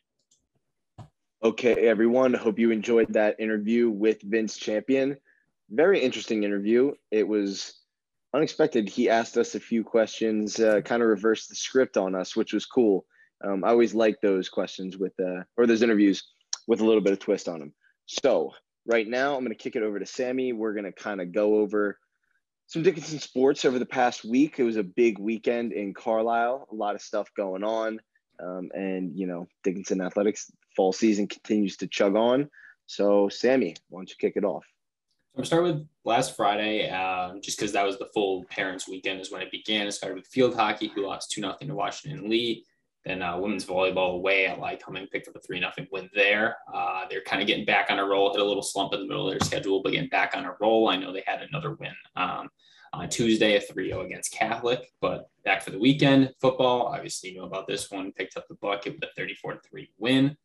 Okay, 1.42 1.88
everyone. 1.88 2.34
Hope 2.34 2.58
you 2.58 2.70
enjoyed 2.70 3.14
that 3.14 3.36
interview 3.38 3.88
with 3.88 4.20
Vince 4.20 4.58
Champion. 4.58 5.16
Very 5.70 6.00
interesting 6.00 6.44
interview. 6.44 6.92
It 7.10 7.26
was 7.26 7.80
unexpected. 8.34 8.88
He 8.88 9.08
asked 9.08 9.36
us 9.36 9.54
a 9.54 9.60
few 9.60 9.84
questions, 9.84 10.58
uh, 10.58 10.80
kind 10.80 11.02
of 11.02 11.08
reversed 11.08 11.48
the 11.48 11.54
script 11.54 11.96
on 11.96 12.14
us, 12.14 12.34
which 12.34 12.52
was 12.52 12.66
cool. 12.66 13.06
Um, 13.44 13.64
I 13.64 13.68
always 13.68 13.94
like 13.94 14.20
those 14.20 14.48
questions 14.48 14.96
with, 14.96 15.12
uh, 15.20 15.44
or 15.56 15.66
those 15.66 15.82
interviews 15.82 16.24
with 16.66 16.80
a 16.80 16.84
little 16.84 17.00
bit 17.00 17.12
of 17.12 17.20
twist 17.20 17.48
on 17.48 17.60
them. 17.60 17.72
So 18.06 18.52
right 18.86 19.06
now, 19.06 19.34
I'm 19.34 19.44
going 19.44 19.56
to 19.56 19.62
kick 19.62 19.76
it 19.76 19.82
over 19.82 19.98
to 19.98 20.06
Sammy. 20.06 20.52
We're 20.52 20.72
going 20.72 20.84
to 20.84 20.92
kind 20.92 21.20
of 21.20 21.32
go 21.32 21.56
over 21.56 21.98
some 22.66 22.82
Dickinson 22.82 23.20
sports 23.20 23.64
over 23.64 23.78
the 23.78 23.86
past 23.86 24.24
week. 24.24 24.58
It 24.58 24.64
was 24.64 24.76
a 24.76 24.82
big 24.82 25.18
weekend 25.18 25.72
in 25.72 25.94
Carlisle, 25.94 26.66
a 26.70 26.74
lot 26.74 26.94
of 26.94 27.02
stuff 27.02 27.28
going 27.36 27.62
on. 27.62 28.00
Um, 28.42 28.70
and, 28.74 29.16
you 29.16 29.26
know, 29.26 29.46
Dickinson 29.62 30.00
athletics 30.00 30.50
fall 30.74 30.92
season 30.92 31.28
continues 31.28 31.76
to 31.78 31.86
chug 31.86 32.16
on. 32.16 32.50
So, 32.86 33.28
Sammy, 33.28 33.76
why 33.88 34.00
don't 34.00 34.10
you 34.10 34.16
kick 34.18 34.34
it 34.36 34.44
off? 34.44 34.64
I'm 35.36 35.44
start 35.44 35.64
with 35.64 35.84
last 36.04 36.36
Friday, 36.36 36.88
um, 36.90 37.40
just 37.40 37.58
because 37.58 37.72
that 37.72 37.84
was 37.84 37.98
the 37.98 38.08
full 38.14 38.44
parents' 38.44 38.88
weekend 38.88 39.20
is 39.20 39.32
when 39.32 39.42
it 39.42 39.50
began. 39.50 39.86
It 39.88 39.92
started 39.92 40.14
with 40.14 40.28
field 40.28 40.54
hockey, 40.54 40.86
who 40.86 41.04
lost 41.04 41.32
two 41.32 41.40
nothing 41.40 41.66
to 41.68 41.74
Washington 41.74 42.30
Lee. 42.30 42.64
Then 43.04 43.20
uh, 43.20 43.36
women's 43.38 43.66
volleyball 43.66 44.14
away 44.14 44.46
at 44.46 44.60
Lycoming 44.60 45.10
picked 45.10 45.26
up 45.26 45.34
a 45.34 45.40
three 45.40 45.58
nothing 45.58 45.88
win 45.90 46.08
there. 46.14 46.56
Uh, 46.72 47.06
they're 47.10 47.22
kind 47.22 47.42
of 47.42 47.48
getting 47.48 47.64
back 47.64 47.90
on 47.90 47.98
a 47.98 48.04
roll. 48.04 48.32
Hit 48.32 48.40
a 48.40 48.44
little 48.44 48.62
slump 48.62 48.94
in 48.94 49.00
the 49.00 49.06
middle 49.06 49.26
of 49.28 49.32
their 49.32 49.44
schedule, 49.44 49.82
but 49.82 49.90
getting 49.90 50.08
back 50.08 50.34
on 50.36 50.44
a 50.44 50.54
roll. 50.60 50.88
I 50.88 50.96
know 50.96 51.12
they 51.12 51.24
had 51.26 51.42
another 51.42 51.74
win 51.74 51.92
um, 52.14 52.48
on 52.92 53.08
Tuesday, 53.08 53.56
a 53.56 53.60
3-0 53.60 54.06
against 54.06 54.32
Catholic, 54.32 54.92
but 55.00 55.28
back 55.44 55.62
for 55.62 55.72
the 55.72 55.80
weekend. 55.80 56.32
Football, 56.40 56.86
obviously 56.86 57.30
you 57.30 57.38
know 57.38 57.44
about 57.44 57.66
this 57.66 57.90
one. 57.90 58.12
Picked 58.12 58.36
up 58.36 58.46
the 58.48 58.54
bucket 58.54 58.94
with 58.94 59.10
a 59.10 59.20
34-3 59.20 59.88
win. 59.98 60.36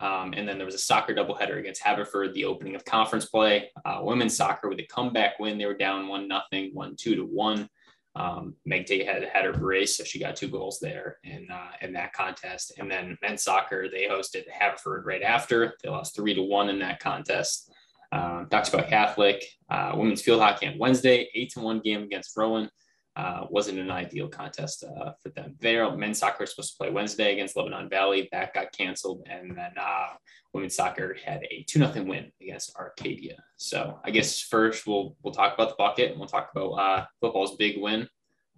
Um, 0.00 0.34
and 0.36 0.48
then 0.48 0.58
there 0.58 0.66
was 0.66 0.74
a 0.74 0.78
soccer 0.78 1.14
doubleheader 1.14 1.58
against 1.58 1.82
Haverford, 1.82 2.34
the 2.34 2.44
opening 2.44 2.74
of 2.74 2.84
conference 2.84 3.26
play. 3.26 3.70
Uh, 3.84 4.00
women's 4.02 4.36
soccer 4.36 4.68
with 4.68 4.80
a 4.80 4.86
comeback 4.86 5.38
win. 5.38 5.56
They 5.56 5.66
were 5.66 5.74
down 5.74 6.08
one 6.08 6.28
nothing, 6.28 6.70
one 6.72 6.96
two 6.96 7.14
to 7.14 7.22
one. 7.22 7.68
Um, 8.16 8.54
Meg 8.64 8.86
Tate 8.86 9.06
had 9.06 9.24
had 9.24 9.44
her 9.44 9.52
brace, 9.52 9.96
so 9.96 10.04
she 10.04 10.20
got 10.20 10.36
two 10.36 10.48
goals 10.48 10.78
there 10.80 11.18
in 11.24 11.48
uh, 11.50 11.72
in 11.80 11.92
that 11.94 12.12
contest. 12.12 12.72
And 12.78 12.90
then 12.90 13.18
men's 13.22 13.42
soccer, 13.42 13.88
they 13.88 14.04
hosted 14.04 14.44
Haverford 14.48 15.04
right 15.04 15.22
after. 15.22 15.74
They 15.82 15.88
lost 15.90 16.14
three 16.14 16.34
to 16.34 16.42
one 16.42 16.68
in 16.68 16.78
that 16.80 17.00
contest. 17.00 17.72
Um, 18.12 18.46
talks 18.50 18.72
about 18.72 18.88
Catholic 18.88 19.44
uh, 19.70 19.92
women's 19.96 20.22
field 20.22 20.40
hockey 20.40 20.68
on 20.68 20.78
Wednesday, 20.78 21.28
eight 21.34 21.50
to 21.52 21.60
one 21.60 21.80
game 21.80 22.02
against 22.02 22.36
Rowan 22.36 22.70
uh, 23.16 23.46
wasn't 23.48 23.78
an 23.78 23.90
ideal 23.90 24.28
contest 24.28 24.84
uh, 24.84 25.12
for 25.22 25.28
them. 25.30 25.54
Their 25.60 25.96
men's 25.96 26.18
soccer 26.18 26.42
was 26.42 26.50
supposed 26.50 26.72
to 26.72 26.78
play 26.78 26.90
Wednesday 26.90 27.32
against 27.32 27.56
Lebanon 27.56 27.88
Valley. 27.88 28.28
That 28.32 28.52
got 28.54 28.72
canceled, 28.72 29.26
and 29.30 29.56
then 29.56 29.72
uh, 29.80 30.08
women's 30.52 30.74
soccer 30.74 31.16
had 31.24 31.42
a 31.50 31.64
two 31.68 31.78
nothing 31.78 32.08
win 32.08 32.32
against 32.40 32.74
Arcadia. 32.76 33.36
So 33.56 33.98
I 34.04 34.10
guess 34.10 34.40
first 34.40 34.86
we'll 34.86 35.16
we'll 35.22 35.34
talk 35.34 35.54
about 35.54 35.70
the 35.70 35.76
bucket, 35.78 36.10
and 36.10 36.18
we'll 36.18 36.28
talk 36.28 36.50
about 36.54 36.70
uh, 36.72 37.06
football's 37.20 37.56
big 37.56 37.80
win 37.80 38.08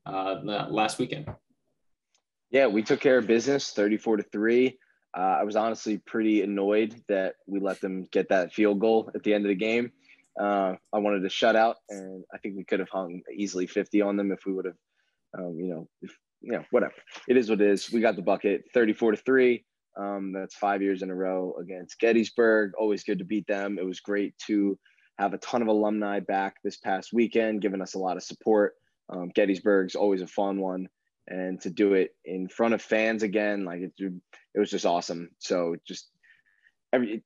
uh, 0.07 0.37
last 0.71 0.99
weekend. 0.99 1.27
Yeah, 2.51 2.67
we 2.69 2.83
took 2.83 3.01
care 3.01 3.19
of 3.19 3.27
business, 3.27 3.73
thirty-four 3.73 4.17
to 4.17 4.23
three. 4.23 4.79
Uh, 5.17 5.39
I 5.41 5.45
was 5.45 5.57
honestly 5.57 5.99
pretty 5.99 6.43
annoyed 6.43 6.95
that 7.09 7.35
we 7.47 7.59
let 7.59 7.81
them 7.81 8.07
get 8.13 8.29
that 8.29 8.53
field 8.53 8.81
goal 8.81 9.11
at 9.15 9.23
the 9.23 9.33
end 9.35 9.45
of 9.45 9.49
the 9.49 9.55
game. 9.55 9.91
Uh, 10.41 10.75
I 10.93 10.99
wanted 10.99 11.23
to 11.23 11.31
shut 11.31 11.57
out, 11.57 11.77
and 11.89 12.25
I 12.33 12.39
think 12.39 12.57
we 12.57 12.65
could 12.65 12.81
have 12.81 12.91
hung 12.91 13.23
easily 13.35 13.67
50 13.67 14.03
on 14.03 14.17
them 14.17 14.33
if 14.33 14.41
we 14.45 14.53
would 14.53 14.67
have, 14.67 14.77
um, 15.39 15.57
you 15.59 15.69
know, 15.69 15.89
if, 16.03 16.17
you 16.43 16.53
know, 16.53 16.65
whatever. 16.71 16.95
It 17.29 17.37
is 17.37 17.49
what 17.49 17.61
it 17.61 17.69
is. 17.69 17.91
We 17.91 18.01
got 18.01 18.17
the 18.17 18.23
bucket 18.23 18.65
34 18.75 19.13
to 19.13 19.17
three. 19.17 19.65
Um, 19.99 20.33
that's 20.33 20.55
five 20.55 20.83
years 20.83 21.03
in 21.03 21.11
a 21.11 21.15
row 21.15 21.55
against 21.59 21.99
Gettysburg. 21.99 22.73
Always 22.79 23.03
good 23.03 23.19
to 23.19 23.25
beat 23.25 23.47
them. 23.47 23.79
It 23.79 23.87
was 23.87 24.01
great 24.01 24.35
to 24.47 24.79
have 25.19 25.33
a 25.33 25.39
ton 25.39 25.63
of 25.63 25.69
alumni 25.69 26.21
back 26.21 26.57
this 26.63 26.77
past 26.77 27.15
weekend, 27.15 27.63
giving 27.63 27.81
us 27.81 27.95
a 27.95 27.99
lot 27.99 28.19
of 28.19 28.23
support. 28.23 28.75
Um, 29.09 29.31
Gettysburg's 29.35 29.95
always 29.95 30.21
a 30.21 30.27
fun 30.27 30.61
one, 30.61 30.89
and 31.29 31.61
to 31.63 31.71
do 31.71 31.95
it 31.95 32.11
in 32.25 32.49
front 32.49 32.75
of 32.75 32.83
fans 32.83 33.23
again, 33.23 33.65
like 33.65 33.81
it, 33.81 33.93
it 33.99 34.59
was 34.59 34.71
just 34.71 34.85
awesome. 34.85 35.31
So 35.39 35.77
just 35.87 36.11
every 36.93 37.23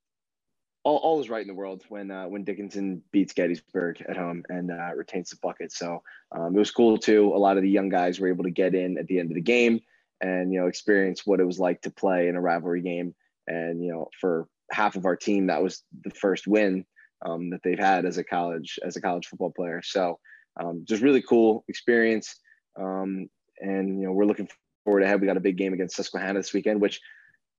all, 0.85 0.97
all 0.97 1.21
is 1.21 1.29
right 1.29 1.43
in 1.43 1.49
the 1.49 1.55
world 1.55 1.85
when 1.89 2.11
uh, 2.11 2.25
when 2.25 2.45
Dickinson 2.45 3.03
beats 3.13 3.33
Gettysburg 3.33 4.03
at 4.09 4.17
home 4.17 4.43
and 4.49 4.71
uh, 4.71 4.95
retains 4.97 5.31
the 5.31 5.37
bucket. 5.43 5.73
So 5.73 6.03
um, 6.33 6.55
it 6.55 6.59
was 6.59 6.71
cool 6.71 6.99
too. 6.99 7.33
A 7.35 7.39
lot 7.39 7.57
of 7.57 7.63
the 7.63 7.71
young 7.71 7.89
guys 7.89 8.19
were 8.19 8.29
able 8.29 8.45
to 8.45 8.51
get 8.51 8.75
in 8.75 8.99
at 8.99 9.07
the 9.07 9.19
end 9.19 9.31
of 9.31 9.35
the 9.35 9.43
game 9.43 9.81
and 10.21 10.53
you 10.53 10.61
know 10.61 10.67
experience 10.67 11.27
what 11.27 11.41
it 11.41 11.45
was 11.45 11.59
like 11.59 11.83
to 11.83 11.91
play 11.91 12.29
in 12.29 12.37
a 12.37 12.41
rivalry 12.41 12.83
game. 12.83 13.15
And 13.47 13.83
you 13.85 13.93
know, 13.93 14.09
for 14.21 14.47
half 14.71 14.97
of 14.97 15.07
our 15.07 15.17
team, 15.17 15.47
that 15.49 15.63
was 15.63 15.83
the 16.05 16.11
first 16.11 16.47
win 16.47 16.85
um, 17.25 17.51
that 17.51 17.61
they've 17.63 17.79
had 17.79 18.05
as 18.05 18.19
a 18.19 18.25
college 18.25 18.79
as 18.85 18.97
a 18.97 19.01
college 19.01 19.27
football 19.27 19.53
player. 19.53 19.83
So 19.83 20.19
um, 20.61 20.85
just 20.87 21.03
really 21.03 21.23
cool 21.23 21.65
experience. 21.69 22.37
Um, 22.79 23.29
and 23.61 24.01
you 24.01 24.07
know, 24.07 24.13
we're 24.13 24.25
looking 24.25 24.49
forward 24.85 25.03
ahead. 25.03 25.21
We 25.21 25.27
got 25.27 25.37
a 25.37 25.41
big 25.41 25.57
game 25.57 25.73
against 25.73 25.97
Susquehanna 25.97 26.39
this 26.39 26.53
weekend, 26.53 26.81
which 26.81 27.01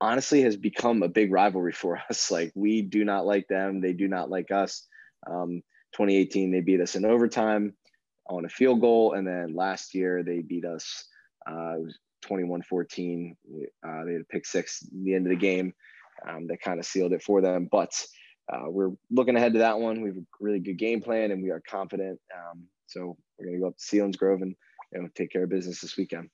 honestly 0.02 0.42
has 0.42 0.58
become 0.58 1.04
a 1.04 1.08
big 1.08 1.32
rivalry 1.32 1.72
for 1.72 2.02
us. 2.10 2.32
Like 2.32 2.52
we 2.56 2.82
do 2.82 3.06
not 3.06 3.26
like 3.26 3.48
them. 3.48 3.80
They 3.80 3.94
do 3.94 4.08
not 4.08 4.30
like 4.30 4.52
us. 4.52 4.88
Um, 5.30 5.62
2018, 5.94 6.52
they 6.52 6.62
beat 6.62 6.82
us 6.82 6.96
in 6.96 7.06
overtime 7.06 7.74
on 8.30 8.46
a 8.46 8.50
field 8.50 8.82
goal. 8.82 9.14
And 9.14 9.28
then 9.28 9.56
last 9.56 9.94
year 9.94 10.24
they 10.24 10.40
beat 10.40 10.66
us 10.66 11.06
uh, 11.50 11.76
21 12.24 12.64
14. 12.64 13.36
Uh, 13.86 14.06
they 14.06 14.14
had 14.14 14.22
a 14.22 14.26
pick 14.26 14.46
six 14.46 14.84
the 14.92 15.14
end 15.14 15.28
of 15.28 15.32
the 15.32 15.36
game 15.36 15.74
um, 16.28 16.48
that 16.48 16.62
kind 16.62 16.80
of 16.80 16.86
sealed 16.86 17.14
it 17.14 17.24
for 17.24 17.42
them. 17.42 17.68
But 17.72 18.04
uh, 18.52 18.70
we're 18.70 18.92
looking 19.10 19.36
ahead 19.36 19.54
to 19.54 19.60
that 19.60 19.80
one. 19.80 20.02
We 20.02 20.10
have 20.10 20.18
a 20.18 20.26
really 20.40 20.60
good 20.60 20.78
game 20.78 21.02
plan 21.02 21.32
and 21.32 21.44
we 21.44 21.52
are 21.52 21.62
confident. 21.70 22.20
Um, 22.36 22.64
so 22.88 23.18
we're 23.38 23.46
going 23.46 23.58
to 23.58 23.62
go 23.62 23.68
up 23.68 23.78
to 23.78 23.84
Selinsgrove 23.84 24.42
and 24.42 24.56
you 24.94 25.02
know, 25.02 25.10
take 25.16 25.32
care 25.32 25.44
of 25.44 25.50
business 25.50 25.82
this 25.82 25.98
weekend. 25.98 26.30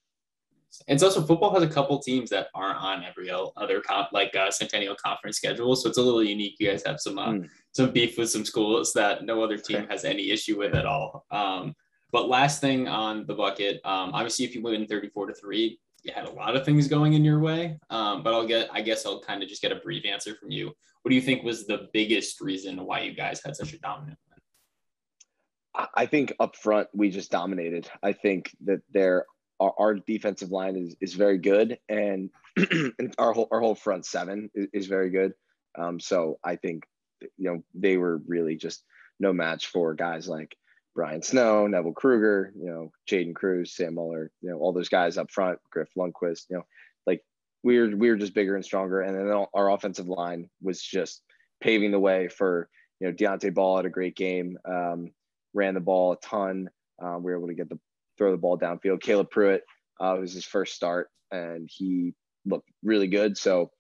And 0.88 1.00
so, 1.00 1.08
also 1.08 1.22
football 1.22 1.54
has 1.54 1.64
a 1.64 1.68
couple 1.68 2.00
teams 2.00 2.30
that 2.30 2.48
aren't 2.54 2.78
on 2.78 3.04
every 3.04 3.30
other 3.30 3.82
comp, 3.82 4.10
like 4.12 4.36
uh, 4.36 4.52
Centennial 4.52 4.96
Conference 4.96 5.38
schedule. 5.38 5.76
So 5.76 5.90
it's 5.90 5.98
a 5.98 6.02
little 6.02 6.24
unique. 6.24 6.56
You 6.60 6.70
guys 6.70 6.84
have 6.86 7.00
some 7.00 7.18
uh, 7.18 7.30
mm. 7.30 7.50
some 7.74 7.92
beef 7.92 8.18
with 8.18 8.30
some 8.30 8.46
schools 8.46 8.94
that 8.94 9.24
no 9.24 9.44
other 9.44 9.58
team 9.58 9.88
has 9.90 10.06
any 10.06 10.32
issue 10.32 10.58
with 10.58 10.76
at 10.76 10.86
all. 10.86 11.26
Um, 11.32 11.76
but 12.12 12.30
last 12.30 12.62
thing 12.62 12.88
on 12.88 13.26
the 13.26 13.34
bucket, 13.34 13.82
um, 13.86 14.12
obviously, 14.14 14.46
if 14.46 14.56
you 14.56 14.62
win 14.62 14.86
34 14.86 15.28
to 15.28 15.34
three, 15.34 15.80
you 16.04 16.14
had 16.14 16.26
a 16.26 16.32
lot 16.32 16.56
of 16.56 16.66
things 16.66 16.88
going 16.88 17.14
in 17.14 17.26
your 17.26 17.40
way. 17.40 17.78
Um, 17.90 18.24
but 18.24 18.34
I'll 18.34 18.48
get, 18.48 18.70
I 18.72 18.82
guess, 18.82 19.06
I'll 19.06 19.22
kind 19.22 19.44
of 19.44 19.50
just 19.50 19.62
get 19.62 19.72
a 19.72 19.78
brief 19.78 20.06
answer 20.06 20.36
from 20.36 20.52
you. 20.52 20.68
What 21.02 21.10
do 21.10 21.16
you 21.16 21.22
think 21.22 21.44
was 21.44 21.68
the 21.68 21.90
biggest 21.94 22.40
reason 22.42 22.84
why 22.86 23.02
you 23.02 23.14
guys 23.14 23.42
had 23.44 23.56
such 23.56 23.74
a 23.74 23.80
dominant 23.80 24.18
win? 24.30 25.88
I 25.96 26.06
think 26.06 26.34
up 26.40 26.56
front 26.56 26.88
we 26.94 27.10
just 27.10 27.30
dominated. 27.30 27.90
I 28.02 28.14
think 28.14 28.52
that 28.66 28.82
there 28.92 29.26
our, 29.60 29.74
our, 29.78 29.94
defensive 29.96 30.52
line 30.52 30.76
is, 30.76 30.96
is 31.02 31.14
very 31.14 31.38
good, 31.38 31.80
and, 31.90 32.30
and 32.58 33.16
our 33.18 33.34
whole 33.34 33.48
our 33.52 33.60
whole 33.60 33.76
front 33.76 34.06
seven 34.06 34.50
is, 34.54 34.68
is 34.74 34.88
very 34.88 35.10
good. 35.10 35.34
Um, 35.78 36.00
so 36.00 36.40
I 36.44 36.56
think 36.56 36.84
you 37.22 37.30
know 37.52 37.64
they 37.74 37.98
were 37.98 38.22
really 38.28 38.56
just 38.56 38.84
no 39.20 39.34
match 39.34 39.68
for 39.68 39.94
guys 39.94 40.28
like 40.28 40.56
Brian 40.98 41.22
Snow, 41.22 41.68
Neville 41.68 41.94
Kruger, 41.94 42.52
you 42.58 42.66
know, 42.66 42.92
Jaden 43.08 43.36
Cruz, 43.36 43.76
Sam 43.76 43.94
Muller, 43.94 44.32
you 44.42 44.50
know, 44.50 44.58
all 44.58 44.74
those 44.74 44.90
guys 44.90 45.18
up 45.18 45.30
front, 45.30 45.60
Griff 45.70 45.90
Lundquist, 45.96 46.46
you 46.50 46.58
know, 46.58 46.66
like 47.06 47.24
we 47.64 47.80
were 47.80 47.96
we 47.96 48.10
were 48.10 48.18
just 48.18 48.34
bigger 48.34 48.56
and 48.56 48.66
stronger, 48.66 49.02
and 49.02 49.16
then 49.16 49.46
our 49.54 49.72
offensive 49.72 50.08
line 50.08 50.50
was 50.62 50.82
just 50.82 51.22
paving 51.62 51.92
the 51.92 52.00
way 52.00 52.28
for 52.28 52.68
you 53.00 53.08
know 53.08 53.14
Deontay 53.14 53.54
Ball 53.54 53.78
had 53.78 53.86
a 53.86 53.92
great 53.92 54.16
game, 54.16 54.58
um, 54.66 55.12
ran 55.54 55.76
the 55.76 55.80
ball 55.80 56.14
a 56.14 56.18
ton. 56.18 56.70
Um, 57.00 57.22
we 57.22 57.32
were 57.32 57.38
able 57.38 57.50
to 57.50 57.54
get 57.54 57.70
the 57.70 57.80
throw 58.18 58.32
the 58.32 58.38
ball 58.38 58.58
downfield. 58.58 59.02
Caleb 59.02 59.30
Pruitt 59.30 59.64
uh, 60.00 60.18
was 60.20 60.34
his 60.34 60.46
first 60.46 60.76
start, 60.76 61.10
and 61.32 61.70
he 61.72 62.14
looked 62.46 62.70
really 62.84 63.08
good. 63.08 63.38
So 63.38 63.72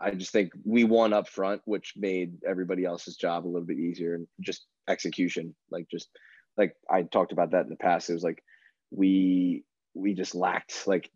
I 0.00 0.12
just 0.12 0.32
think 0.32 0.52
we 0.64 0.84
won 0.84 1.12
up 1.12 1.28
front, 1.28 1.62
which 1.64 1.94
made 1.96 2.34
everybody 2.46 2.84
else's 2.84 3.16
job 3.16 3.44
a 3.44 3.48
little 3.48 3.66
bit 3.66 3.78
easier 3.78 4.14
and 4.14 4.26
just 4.40 4.66
execution. 4.88 5.54
Like 5.70 5.88
just 5.90 6.08
like 6.56 6.74
I 6.90 7.02
talked 7.02 7.32
about 7.32 7.50
that 7.52 7.64
in 7.64 7.70
the 7.70 7.76
past. 7.76 8.10
It 8.10 8.14
was 8.14 8.22
like 8.22 8.42
we 8.90 9.64
we 9.94 10.14
just 10.14 10.34
lacked 10.34 10.86
like 10.86 11.10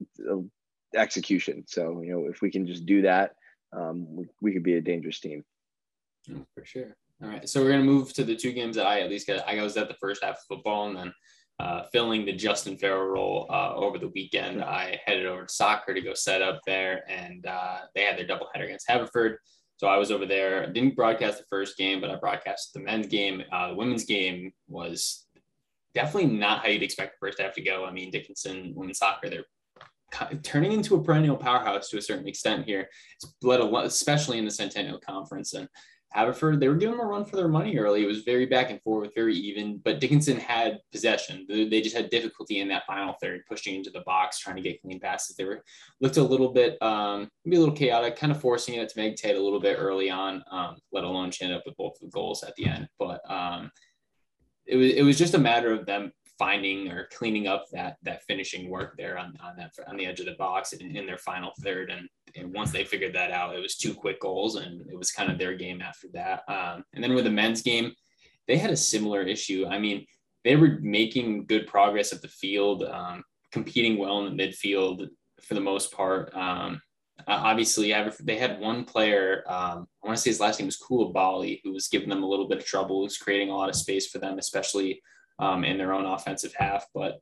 execution. 0.95 1.65
So 1.67 2.03
you 2.03 2.13
know 2.13 2.27
if 2.27 2.43
we 2.43 2.51
can 2.51 2.67
just 2.67 2.87
do 2.87 3.03
that, 3.03 3.33
um, 3.73 4.07
we, 4.09 4.27
we 4.41 4.53
could 4.53 4.65
be 4.65 4.75
a 4.75 4.81
dangerous 4.81 5.21
team. 5.21 5.45
For 6.55 6.65
sure. 6.65 6.97
All 7.23 7.29
right, 7.29 7.49
so 7.49 7.63
we're 7.63 7.71
gonna 7.71 7.85
move 7.85 8.13
to 8.15 8.25
the 8.25 8.35
two 8.35 8.53
games 8.53 8.75
that 8.77 8.87
I 8.87 9.01
at 9.01 9.11
least 9.11 9.29
got. 9.29 9.47
I 9.47 9.63
was 9.63 9.77
at 9.77 9.89
the 9.89 9.97
first 10.01 10.25
half 10.25 10.37
of 10.37 10.45
football, 10.49 10.89
and 10.89 10.97
then 10.97 11.15
uh, 11.63 11.85
filling 11.93 12.25
the 12.25 12.33
Justin 12.33 12.77
Farrell 12.77 13.07
role 13.07 13.47
uh, 13.49 13.73
over 13.77 13.97
the 13.97 14.09
weekend. 14.09 14.65
I 14.65 15.01
headed 15.07 15.27
over 15.27 15.45
to 15.45 15.53
soccer 15.53 15.95
to 15.95 16.01
go 16.01 16.13
set 16.13 16.43
up 16.43 16.61
there, 16.67 17.09
and 17.09 17.47
uh, 17.47 17.79
they 17.95 18.03
had 18.03 18.19
their 18.19 18.27
doubleheader 18.27 18.65
against 18.65 18.91
Haverford. 18.91 19.39
So 19.77 19.87
I 19.87 19.97
was 19.97 20.11
over 20.11 20.27
there. 20.27 20.65
I 20.65 20.67
didn't 20.67 20.97
broadcast 20.97 21.39
the 21.39 21.45
first 21.49 21.77
game, 21.77 22.01
but 22.01 22.11
I 22.11 22.17
broadcast 22.17 22.75
the 22.75 22.81
men's 22.81 23.07
game. 23.07 23.45
Uh, 23.53 23.69
the 23.69 23.75
women's 23.75 24.05
game 24.05 24.53
was 24.67 25.27
definitely 25.95 26.31
not 26.37 26.63
how 26.63 26.69
you'd 26.69 26.83
expect 26.83 27.13
the 27.13 27.27
first 27.27 27.41
half 27.41 27.55
to 27.55 27.63
go. 27.63 27.85
I 27.85 27.93
mean, 27.93 28.11
Dickinson 28.11 28.73
women's 28.75 28.99
soccer, 28.99 29.31
they're 29.31 29.45
turning 30.43 30.73
into 30.73 30.97
a 30.97 31.03
perennial 31.03 31.37
powerhouse 31.37 31.89
to 31.91 31.99
a 31.99 32.03
certain 32.03 32.27
extent 32.27 32.67
here. 32.67 32.89
It's 33.17 33.33
bled 33.41 33.61
a 33.61 33.65
lot, 33.65 33.87
especially 33.87 34.39
in 34.39 34.45
the 34.45 34.51
Centennial 34.51 34.99
Conference. 34.99 35.55
And 35.55 35.69
Haverford, 36.13 36.61
they 36.61 36.69
were 36.69 36.77
giving 36.77 36.97
them 36.97 37.05
a 37.05 37.09
run 37.09 37.25
for 37.25 37.37
their 37.37 37.49
money 37.49 37.77
early. 37.79 38.03
It 38.03 38.07
was 38.07 38.23
very 38.23 38.47
back 38.47 38.71
and 38.71 38.81
forth, 38.83 39.15
very 39.15 39.35
even, 39.35 39.79
but 39.79 40.01
Dickinson 40.01 40.37
had 40.37 40.79
possession. 40.91 41.47
They 41.49 41.81
just 41.81 41.97
had 41.97 42.11
difficulty 42.11 42.61
in 42.61 42.69
that 42.69 42.87
final 42.87 43.15
third, 43.21 43.43
pushing 43.49 43.75
into 43.75 43.91
the 43.91 44.03
box, 44.03 44.39
trying 44.39 44.57
to 44.57 44.63
get 44.63 44.81
clean 44.83 45.01
passes. 45.01 45.37
They 45.37 45.45
were 45.45 45.65
looked 46.01 46.19
a 46.19 46.23
little 46.23 46.53
bit, 46.53 46.81
um, 46.83 47.29
maybe 47.45 47.57
a 47.57 47.61
little 47.61 47.75
chaotic, 47.75 48.17
kind 48.17 48.31
of 48.31 48.41
forcing 48.41 48.75
it 48.75 48.89
to 48.89 48.99
Meg 48.99 49.17
Tate 49.17 49.37
a 49.37 49.43
little 49.43 49.61
bit 49.61 49.77
early 49.79 50.11
on, 50.11 50.45
um, 50.51 50.77
let 50.93 51.05
alone 51.05 51.31
chin 51.31 51.53
up 51.53 51.63
with 51.65 51.77
both 51.77 51.99
the 52.01 52.09
goals 52.09 52.43
at 52.43 52.55
the 52.57 52.67
end. 52.67 52.89
But 52.99 53.21
um, 53.31 53.71
it 54.67 54.77
was 54.77 54.93
it 54.93 55.03
was 55.03 55.19
just 55.19 55.35
a 55.35 55.39
matter 55.39 55.73
of 55.73 55.87
them 55.87 56.13
finding 56.43 56.89
or 56.89 57.07
cleaning 57.17 57.47
up 57.47 57.67
that 57.71 57.99
that 58.03 58.25
finishing 58.25 58.69
work 58.69 58.97
there 58.97 59.17
on, 59.17 59.33
on 59.41 59.55
that 59.57 59.71
on 59.87 59.97
the 59.97 60.05
edge 60.05 60.19
of 60.19 60.27
the 60.27 60.35
box 60.47 60.73
in, 60.73 60.97
in 60.97 61.07
their 61.07 61.19
final 61.19 61.53
third. 61.63 61.89
And, 61.89 62.09
and 62.35 62.53
once 62.53 62.73
they 62.73 62.85
figured 62.85 63.15
that 63.15 63.31
out 63.31 63.55
it 63.55 63.61
was 63.61 63.77
two 63.77 63.95
quick 63.95 64.19
goals 64.21 64.57
and 64.57 64.81
it 64.91 64.99
was 64.99 65.13
kind 65.13 65.31
of 65.31 65.39
their 65.39 65.55
game 65.55 65.81
after 65.81 66.09
that. 66.15 66.43
Um, 66.49 66.83
and 66.95 67.03
then 67.03 67.15
with 67.15 67.27
the 67.27 67.31
men's 67.31 67.63
game 67.63 67.93
they 68.49 68.57
had 68.57 68.73
a 68.73 68.77
similar 68.77 69.23
issue. 69.23 69.67
I 69.71 69.79
mean 69.79 70.05
they 70.43 70.57
were 70.57 70.79
making 70.83 71.47
good 71.47 71.69
progress 71.69 72.13
at 72.13 72.23
the 72.23 72.35
field 72.43 72.83
um, 72.83 73.23
competing 73.53 73.97
well 73.97 74.27
in 74.27 74.37
the 74.37 74.43
midfield 74.43 75.07
for 75.43 75.55
the 75.55 75.61
most 75.61 75.93
part. 75.93 76.35
Um, 76.35 76.83
obviously 77.29 77.95
they 78.21 78.37
had 78.37 78.59
one 78.59 78.85
player 78.85 79.45
um, 79.47 79.87
i 80.03 80.07
want 80.07 80.17
to 80.17 80.23
say 80.23 80.31
his 80.31 80.41
last 80.41 80.59
name 80.59 80.67
was 80.67 80.83
Koulibaly, 80.85 81.61
who 81.63 81.73
was 81.73 81.87
giving 81.87 82.09
them 82.09 82.25
a 82.25 82.29
little 82.29 82.49
bit 82.49 82.59
of 82.59 82.65
trouble 82.65 83.03
was 83.03 83.17
creating 83.17 83.51
a 83.51 83.57
lot 83.57 83.69
of 83.69 83.77
space 83.77 84.09
for 84.09 84.19
them 84.19 84.39
especially 84.39 85.01
um, 85.43 85.65
in 85.65 85.77
their 85.77 85.93
own 85.93 86.07
offensive 86.07 86.55
half. 86.57 86.87
But 86.95 87.21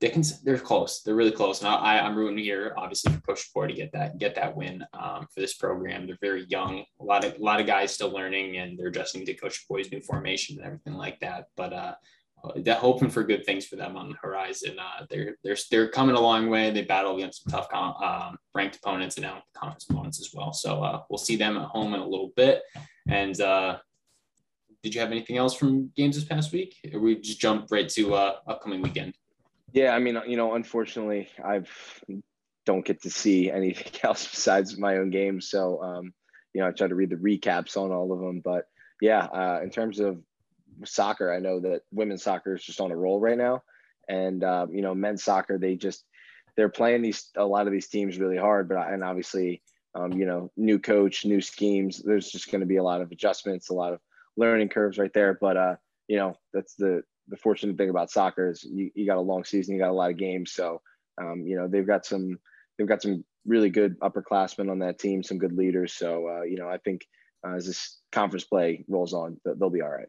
Dickens, 0.00 0.40
they're 0.42 0.58
close. 0.58 1.02
They're 1.02 1.16
really 1.16 1.32
close. 1.32 1.58
And 1.60 1.68
I, 1.68 1.98
I'm 1.98 2.16
rooting 2.16 2.38
here, 2.38 2.72
obviously, 2.76 3.12
for 3.12 3.20
Coach 3.20 3.42
Four 3.52 3.66
to 3.66 3.74
get 3.74 3.90
that 3.92 4.18
get 4.18 4.36
that 4.36 4.56
win 4.56 4.84
um, 4.92 5.26
for 5.34 5.40
this 5.40 5.54
program. 5.54 6.06
They're 6.06 6.18
very 6.20 6.44
young. 6.48 6.84
A 7.00 7.04
lot 7.04 7.24
of 7.24 7.34
a 7.36 7.42
lot 7.42 7.60
of 7.60 7.66
guys 7.66 7.92
still 7.92 8.10
learning, 8.10 8.58
and 8.58 8.78
they're 8.78 8.88
adjusting 8.88 9.26
to 9.26 9.34
Coach 9.34 9.66
Boy's 9.68 9.90
new 9.90 10.00
formation 10.00 10.56
and 10.56 10.66
everything 10.66 10.94
like 10.94 11.18
that. 11.18 11.46
But 11.56 11.72
uh, 11.72 11.94
they're 12.56 12.76
hoping 12.76 13.10
for 13.10 13.24
good 13.24 13.44
things 13.44 13.66
for 13.66 13.74
them 13.74 13.96
on 13.96 14.10
the 14.10 14.16
horizon. 14.22 14.78
Uh, 14.78 15.04
they're 15.10 15.34
they're 15.42 15.56
they're 15.68 15.88
coming 15.88 16.14
a 16.14 16.20
long 16.20 16.48
way. 16.48 16.70
They 16.70 16.82
battle 16.82 17.16
against 17.16 17.42
some 17.42 17.50
tough 17.50 17.68
um, 17.74 18.38
ranked 18.54 18.76
opponents 18.76 19.16
and 19.16 19.24
now 19.24 19.42
conference 19.52 19.86
opponents 19.90 20.20
as 20.20 20.30
well. 20.32 20.52
So 20.52 20.84
uh, 20.84 21.02
we'll 21.10 21.18
see 21.18 21.34
them 21.34 21.56
at 21.56 21.70
home 21.70 21.94
in 21.94 22.00
a 22.00 22.06
little 22.06 22.30
bit. 22.36 22.62
And 23.08 23.40
uh, 23.40 23.78
did 24.88 24.94
you 24.94 25.02
have 25.02 25.10
anything 25.10 25.36
else 25.36 25.54
from 25.54 25.90
games 25.96 26.16
this 26.16 26.24
past 26.24 26.50
week? 26.50 26.74
Or 26.94 26.98
we 26.98 27.20
just 27.20 27.38
jump 27.38 27.66
right 27.70 27.86
to 27.90 28.14
uh, 28.14 28.36
upcoming 28.46 28.80
weekend? 28.80 29.14
Yeah, 29.74 29.94
I 29.94 29.98
mean, 29.98 30.18
you 30.26 30.38
know, 30.38 30.54
unfortunately, 30.54 31.28
I've 31.44 31.70
don't 32.64 32.86
get 32.86 33.02
to 33.02 33.10
see 33.10 33.50
anything 33.60 33.92
else 34.02 34.26
besides 34.26 34.78
my 34.78 34.96
own 34.96 35.10
games. 35.10 35.50
So, 35.50 35.82
um, 35.82 36.14
you 36.54 36.62
know, 36.62 36.68
I 36.68 36.70
try 36.70 36.88
to 36.88 36.94
read 36.94 37.10
the 37.10 37.16
recaps 37.16 37.76
on 37.76 37.92
all 37.92 38.14
of 38.14 38.20
them. 38.20 38.40
But 38.42 38.64
yeah, 39.02 39.24
uh, 39.24 39.60
in 39.62 39.68
terms 39.68 40.00
of 40.00 40.22
soccer, 40.86 41.34
I 41.34 41.38
know 41.38 41.60
that 41.60 41.82
women's 41.92 42.22
soccer 42.22 42.54
is 42.54 42.64
just 42.64 42.80
on 42.80 42.90
a 42.90 42.96
roll 42.96 43.20
right 43.20 43.36
now, 43.36 43.62
and 44.08 44.42
uh, 44.42 44.68
you 44.70 44.80
know, 44.80 44.94
men's 44.94 45.22
soccer 45.22 45.58
they 45.58 45.76
just 45.76 46.02
they're 46.56 46.70
playing 46.70 47.02
these 47.02 47.28
a 47.36 47.44
lot 47.44 47.66
of 47.66 47.74
these 47.74 47.88
teams 47.88 48.16
really 48.16 48.38
hard. 48.38 48.70
But 48.70 48.90
and 48.90 49.04
obviously, 49.04 49.60
um, 49.94 50.14
you 50.14 50.24
know, 50.24 50.50
new 50.56 50.78
coach, 50.78 51.26
new 51.26 51.42
schemes. 51.42 52.02
There's 52.02 52.30
just 52.30 52.50
going 52.50 52.62
to 52.62 52.66
be 52.66 52.78
a 52.78 52.82
lot 52.82 53.02
of 53.02 53.12
adjustments, 53.12 53.68
a 53.68 53.74
lot 53.74 53.92
of 53.92 54.00
learning 54.38 54.68
curves 54.68 54.96
right 54.96 55.12
there. 55.12 55.36
But 55.38 55.56
uh, 55.56 55.76
you 56.06 56.16
know, 56.16 56.34
that's 56.54 56.74
the 56.74 57.02
the 57.28 57.36
fortunate 57.36 57.76
thing 57.76 57.90
about 57.90 58.10
soccer 58.10 58.50
is 58.50 58.64
you, 58.64 58.90
you 58.94 59.06
got 59.06 59.18
a 59.18 59.20
long 59.20 59.44
season, 59.44 59.74
you 59.74 59.80
got 59.80 59.90
a 59.90 59.92
lot 59.92 60.10
of 60.10 60.16
games. 60.16 60.52
So 60.52 60.80
um, 61.20 61.42
you 61.46 61.56
know, 61.56 61.68
they've 61.68 61.86
got 61.86 62.06
some 62.06 62.38
they've 62.78 62.88
got 62.88 63.02
some 63.02 63.24
really 63.46 63.68
good 63.68 63.98
upperclassmen 64.00 64.70
on 64.70 64.78
that 64.78 64.98
team, 64.98 65.22
some 65.22 65.38
good 65.38 65.52
leaders. 65.52 65.92
So 65.92 66.28
uh, 66.28 66.42
you 66.42 66.56
know, 66.56 66.68
I 66.68 66.78
think 66.78 67.06
uh, 67.46 67.54
as 67.54 67.66
this 67.66 67.98
conference 68.12 68.44
play 68.44 68.84
rolls 68.88 69.12
on, 69.12 69.38
they'll 69.44 69.70
be 69.70 69.82
all 69.82 69.90
right. 69.90 70.08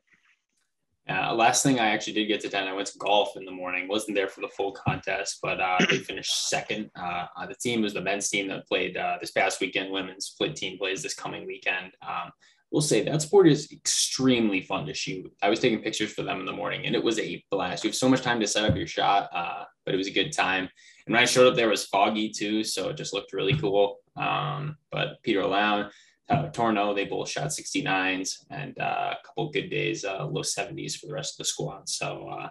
Uh, 1.10 1.34
last 1.34 1.64
thing 1.64 1.80
I 1.80 1.88
actually 1.88 2.14
did 2.14 2.28
get 2.28 2.40
to 2.42 2.48
attend, 2.48 2.70
I 2.70 2.74
went 2.74 2.88
to 2.90 2.98
golf 3.00 3.36
in 3.36 3.44
the 3.44 3.52
morning. 3.52 3.88
wasn't 3.88 4.16
there 4.16 4.28
for 4.28 4.42
the 4.42 4.50
full 4.50 4.74
contest, 4.74 5.40
but 5.42 5.60
uh, 5.60 5.78
they 5.90 5.98
finished 5.98 6.50
second. 6.50 6.92
Uh, 6.96 7.26
the 7.48 7.56
team 7.56 7.82
was 7.82 7.96
the 7.96 8.02
men's 8.02 8.30
team 8.30 8.48
that 8.50 8.68
played 8.68 8.96
uh, 8.96 9.18
this 9.20 9.32
past 9.32 9.60
weekend. 9.60 9.92
Women's 9.92 10.28
split 10.28 10.56
team 10.56 10.78
plays 10.78 11.02
this 11.02 11.16
coming 11.16 11.48
weekend. 11.48 11.92
Um, 12.08 12.32
we'll 12.72 12.82
say 12.82 13.04
that 13.04 13.22
sport 13.22 13.48
is 13.48 13.72
extremely 13.72 14.62
fun 14.62 14.86
to 14.86 14.94
shoot. 14.94 15.32
I 15.42 15.50
was 15.50 15.60
taking 15.60 15.82
pictures 15.82 16.14
for 16.14 16.24
them 16.24 16.40
in 16.40 16.46
the 16.46 16.54
morning 16.54 16.86
and 16.86 16.96
it 16.96 17.04
was 17.04 17.20
a 17.20 17.44
blast. 17.50 17.84
You 17.84 17.90
have 17.90 17.96
so 17.96 18.10
much 18.10 18.22
time 18.22 18.40
to 18.40 18.48
set 18.48 18.66
up 18.66 18.76
your 18.76 18.88
shot, 18.88 19.30
uh, 19.34 19.64
but 19.86 19.94
it 19.94 19.98
was 19.98 20.08
a 20.08 20.12
good 20.12 20.32
time. 20.32 20.70
And 21.06 21.14
when 21.14 21.24
I 21.24 21.26
showed 21.26 21.48
up 21.48 21.56
there, 21.56 21.70
was 21.70 21.86
foggy 21.86 22.30
too, 22.30 22.64
so 22.64 22.90
it 22.90 22.98
just 22.98 23.14
looked 23.14 23.34
really 23.34 23.58
cool. 23.58 23.98
Um, 24.16 24.78
but 24.92 25.22
Peter 25.24 25.46
Lown, 25.46 25.90
uh, 26.30 26.50
Torno, 26.50 26.94
they 26.94 27.06
both 27.06 27.30
shot 27.30 27.48
69s 27.48 28.46
and 28.52 28.78
uh, 28.80 29.14
a 29.14 29.26
couple 29.26 29.52
good 29.52 29.70
days, 29.70 30.06
uh, 30.06 30.26
low 30.26 30.42
70s 30.42 30.98
for 30.98 31.08
the 31.08 31.14
rest 31.14 31.34
of 31.34 31.38
the 31.40 31.46
squad. 31.46 31.90
So 31.90 32.28
uh, 32.28 32.50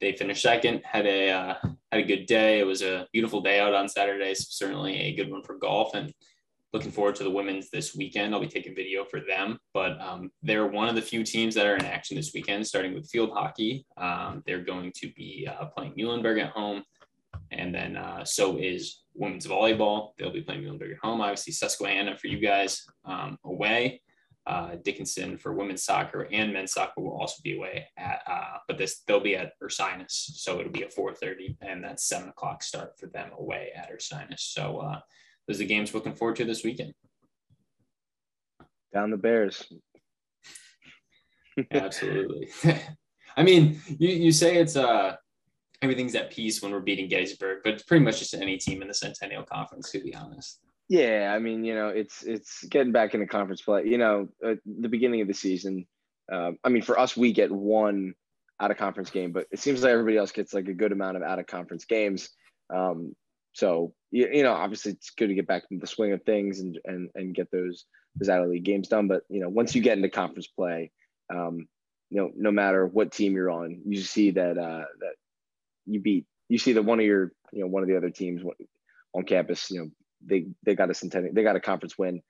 they 0.00 0.12
finished 0.12 0.42
second, 0.42 0.80
had 0.84 1.06
a 1.06 1.30
uh, 1.30 1.54
had 1.92 2.00
a 2.00 2.06
good 2.06 2.26
day. 2.26 2.60
It 2.60 2.66
was 2.66 2.82
a 2.82 3.06
beautiful 3.12 3.40
day 3.40 3.60
out 3.60 3.74
on 3.74 3.88
Saturday, 3.88 4.34
so 4.34 4.46
certainly 4.48 4.96
a 4.96 5.14
good 5.14 5.30
one 5.30 5.42
for 5.42 5.56
golf 5.56 5.94
and 5.94 6.12
looking 6.74 6.90
forward 6.90 7.14
to 7.14 7.22
the 7.22 7.30
women's 7.30 7.70
this 7.70 7.94
weekend. 7.94 8.34
I'll 8.34 8.40
be 8.40 8.48
taking 8.48 8.74
video 8.74 9.04
for 9.04 9.20
them, 9.20 9.58
but 9.72 9.98
um, 10.00 10.32
they're 10.42 10.66
one 10.66 10.88
of 10.88 10.96
the 10.96 11.00
few 11.00 11.22
teams 11.22 11.54
that 11.54 11.66
are 11.66 11.76
in 11.76 11.84
action 11.84 12.16
this 12.16 12.32
weekend, 12.34 12.66
starting 12.66 12.92
with 12.94 13.08
field 13.08 13.30
hockey. 13.32 13.86
Um, 13.96 14.42
they're 14.44 14.64
going 14.64 14.92
to 14.96 15.12
be 15.12 15.48
uh, 15.48 15.66
playing 15.66 15.94
Muhlenberg 15.94 16.42
at 16.42 16.50
home, 16.50 16.82
and 17.52 17.72
then 17.72 17.96
uh, 17.96 18.24
so 18.24 18.58
is 18.58 19.04
women's 19.14 19.46
volleyball. 19.46 20.10
They'll 20.18 20.32
be 20.32 20.42
playing 20.42 20.62
Muhlenberg 20.62 20.92
at 20.92 20.98
home. 21.00 21.20
Obviously, 21.20 21.52
Susquehanna 21.52 22.18
for 22.18 22.26
you 22.26 22.40
guys 22.40 22.84
um, 23.04 23.38
away. 23.44 24.02
Uh, 24.44 24.72
Dickinson 24.82 25.38
for 25.38 25.54
women's 25.54 25.84
soccer 25.84 26.28
and 26.30 26.52
men's 26.52 26.72
soccer 26.72 27.00
will 27.00 27.18
also 27.18 27.40
be 27.42 27.56
away 27.56 27.86
at, 27.96 28.20
uh, 28.26 28.58
but 28.68 28.76
this 28.76 29.00
they'll 29.06 29.20
be 29.20 29.36
at 29.36 29.52
Ursinus, 29.62 30.10
so 30.10 30.58
it'll 30.58 30.72
be 30.72 30.82
a 30.82 30.88
4:30, 30.88 31.56
and 31.62 31.82
that's 31.82 32.08
seven 32.08 32.28
o'clock 32.28 32.62
start 32.62 32.98
for 32.98 33.06
them 33.06 33.30
away 33.38 33.70
at 33.74 33.90
Ursinus. 33.90 34.40
So 34.40 34.78
uh, 34.78 35.00
those 35.46 35.56
are 35.56 35.58
the 35.58 35.66
games 35.66 35.94
looking 35.94 36.14
forward 36.14 36.36
to 36.36 36.44
this 36.44 36.64
weekend. 36.64 36.94
Down 38.92 39.10
the 39.10 39.16
Bears. 39.16 39.72
Absolutely. 41.70 42.48
I 43.36 43.42
mean, 43.42 43.80
you, 43.98 44.08
you 44.08 44.32
say 44.32 44.56
it's 44.56 44.76
uh 44.76 45.16
everything's 45.82 46.14
at 46.14 46.30
peace 46.30 46.62
when 46.62 46.72
we're 46.72 46.80
beating 46.80 47.08
Gettysburg, 47.08 47.60
but 47.64 47.74
it's 47.74 47.82
pretty 47.82 48.04
much 48.04 48.20
just 48.20 48.34
any 48.34 48.56
team 48.56 48.82
in 48.82 48.88
the 48.88 48.94
Centennial 48.94 49.42
Conference, 49.42 49.90
to 49.90 50.00
be 50.00 50.14
honest. 50.14 50.60
Yeah, 50.88 51.32
I 51.34 51.38
mean, 51.38 51.64
you 51.64 51.74
know, 51.74 51.88
it's 51.88 52.22
it's 52.22 52.64
getting 52.64 52.92
back 52.92 53.14
into 53.14 53.26
conference 53.26 53.62
play. 53.62 53.84
You 53.86 53.98
know, 53.98 54.28
at 54.44 54.58
the 54.66 54.88
beginning 54.88 55.22
of 55.22 55.28
the 55.28 55.34
season, 55.34 55.86
uh, 56.30 56.52
I 56.62 56.68
mean, 56.68 56.82
for 56.82 56.98
us, 56.98 57.16
we 57.16 57.32
get 57.32 57.50
one 57.50 58.14
out 58.60 58.70
of 58.70 58.76
conference 58.76 59.10
game, 59.10 59.32
but 59.32 59.46
it 59.50 59.58
seems 59.58 59.82
like 59.82 59.92
everybody 59.92 60.16
else 60.16 60.30
gets 60.30 60.52
like 60.52 60.68
a 60.68 60.74
good 60.74 60.92
amount 60.92 61.16
of 61.16 61.22
out 61.22 61.38
of 61.38 61.46
conference 61.46 61.86
games. 61.86 62.28
Um, 62.74 63.16
so 63.52 63.94
you, 64.14 64.28
you 64.32 64.42
know, 64.44 64.52
obviously 64.52 64.92
it's 64.92 65.10
good 65.10 65.26
to 65.26 65.34
get 65.34 65.48
back 65.48 65.64
into 65.68 65.80
the 65.80 65.88
swing 65.88 66.12
of 66.12 66.22
things 66.22 66.60
and 66.60 66.78
and 66.84 67.10
and 67.16 67.34
get 67.34 67.50
those 67.50 67.84
those 68.14 68.28
out 68.28 68.44
of 68.44 68.48
league 68.48 68.64
games 68.64 68.86
done. 68.86 69.08
But 69.08 69.22
you 69.28 69.40
know, 69.40 69.48
once 69.48 69.74
you 69.74 69.82
get 69.82 69.96
into 69.96 70.08
conference 70.08 70.46
play, 70.46 70.92
um, 71.34 71.66
you 72.10 72.20
know, 72.20 72.30
no 72.36 72.52
matter 72.52 72.86
what 72.86 73.10
team 73.10 73.34
you're 73.34 73.50
on, 73.50 73.82
you 73.84 74.00
see 74.00 74.30
that 74.30 74.56
uh, 74.56 74.84
that 75.00 75.14
you 75.84 76.00
beat. 76.00 76.26
You 76.48 76.58
see 76.58 76.74
that 76.74 76.84
one 76.84 77.00
of 77.00 77.04
your 77.04 77.32
you 77.52 77.62
know 77.62 77.66
one 77.66 77.82
of 77.82 77.88
the 77.88 77.96
other 77.96 78.10
teams 78.10 78.42
on 79.14 79.24
campus, 79.24 79.68
you 79.72 79.80
know, 79.80 79.88
they 80.24 80.46
they 80.64 80.76
got 80.76 80.90
a 80.90 80.94
centennial, 80.94 81.34
they 81.34 81.42
got 81.42 81.56
a 81.56 81.60
conference 81.60 81.98
win. 81.98 82.22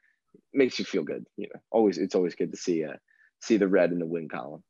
makes 0.55 0.79
you 0.79 0.87
feel 0.87 1.05
good. 1.05 1.27
You 1.37 1.49
know, 1.53 1.61
always 1.71 1.99
it's 1.99 2.15
always 2.15 2.35
good 2.35 2.53
to 2.53 2.57
see 2.57 2.83
uh 2.83 2.97
see 3.43 3.59
the 3.59 3.69
red 3.69 3.93
in 3.93 3.99
the 3.99 4.07
win 4.07 4.31
column. 4.31 4.65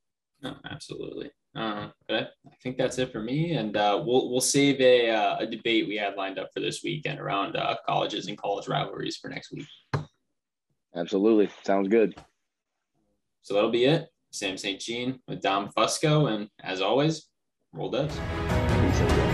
Absolutely. 0.69 1.31
Uh, 1.57 1.89
but 2.09 2.31
I 2.47 2.55
think 2.63 2.77
that's 2.77 2.99
it 2.99 3.13
for 3.13 3.21
me, 3.21 3.53
and 3.53 3.77
uh, 3.77 4.03
we'll 4.05 4.31
we'll 4.31 4.41
save 4.41 4.81
a 4.81 5.11
uh, 5.11 5.37
a 5.39 5.47
debate 5.47 5.87
we 5.87 5.97
had 5.97 6.17
lined 6.17 6.39
up 6.39 6.49
for 6.53 6.61
this 6.61 6.83
weekend 6.83 7.21
around 7.21 7.55
uh, 7.55 7.77
colleges 7.87 8.27
and 8.27 8.37
college 8.37 8.67
rivalries 8.67 9.17
for 9.19 9.29
next 9.29 9.53
week. 9.53 9.67
Absolutely, 10.97 11.49
sounds 11.63 11.89
good. 11.89 12.15
So 13.43 13.55
that'll 13.55 13.71
be 13.71 13.85
it. 13.85 14.09
Sam 14.33 14.57
St. 14.57 14.81
Jean 14.81 15.21
with 15.29 15.43
Dom 15.43 15.71
Fusco, 15.77 16.33
and 16.33 16.49
as 16.63 16.81
always, 16.81 17.29
roll 17.73 17.91
dice. 17.91 19.34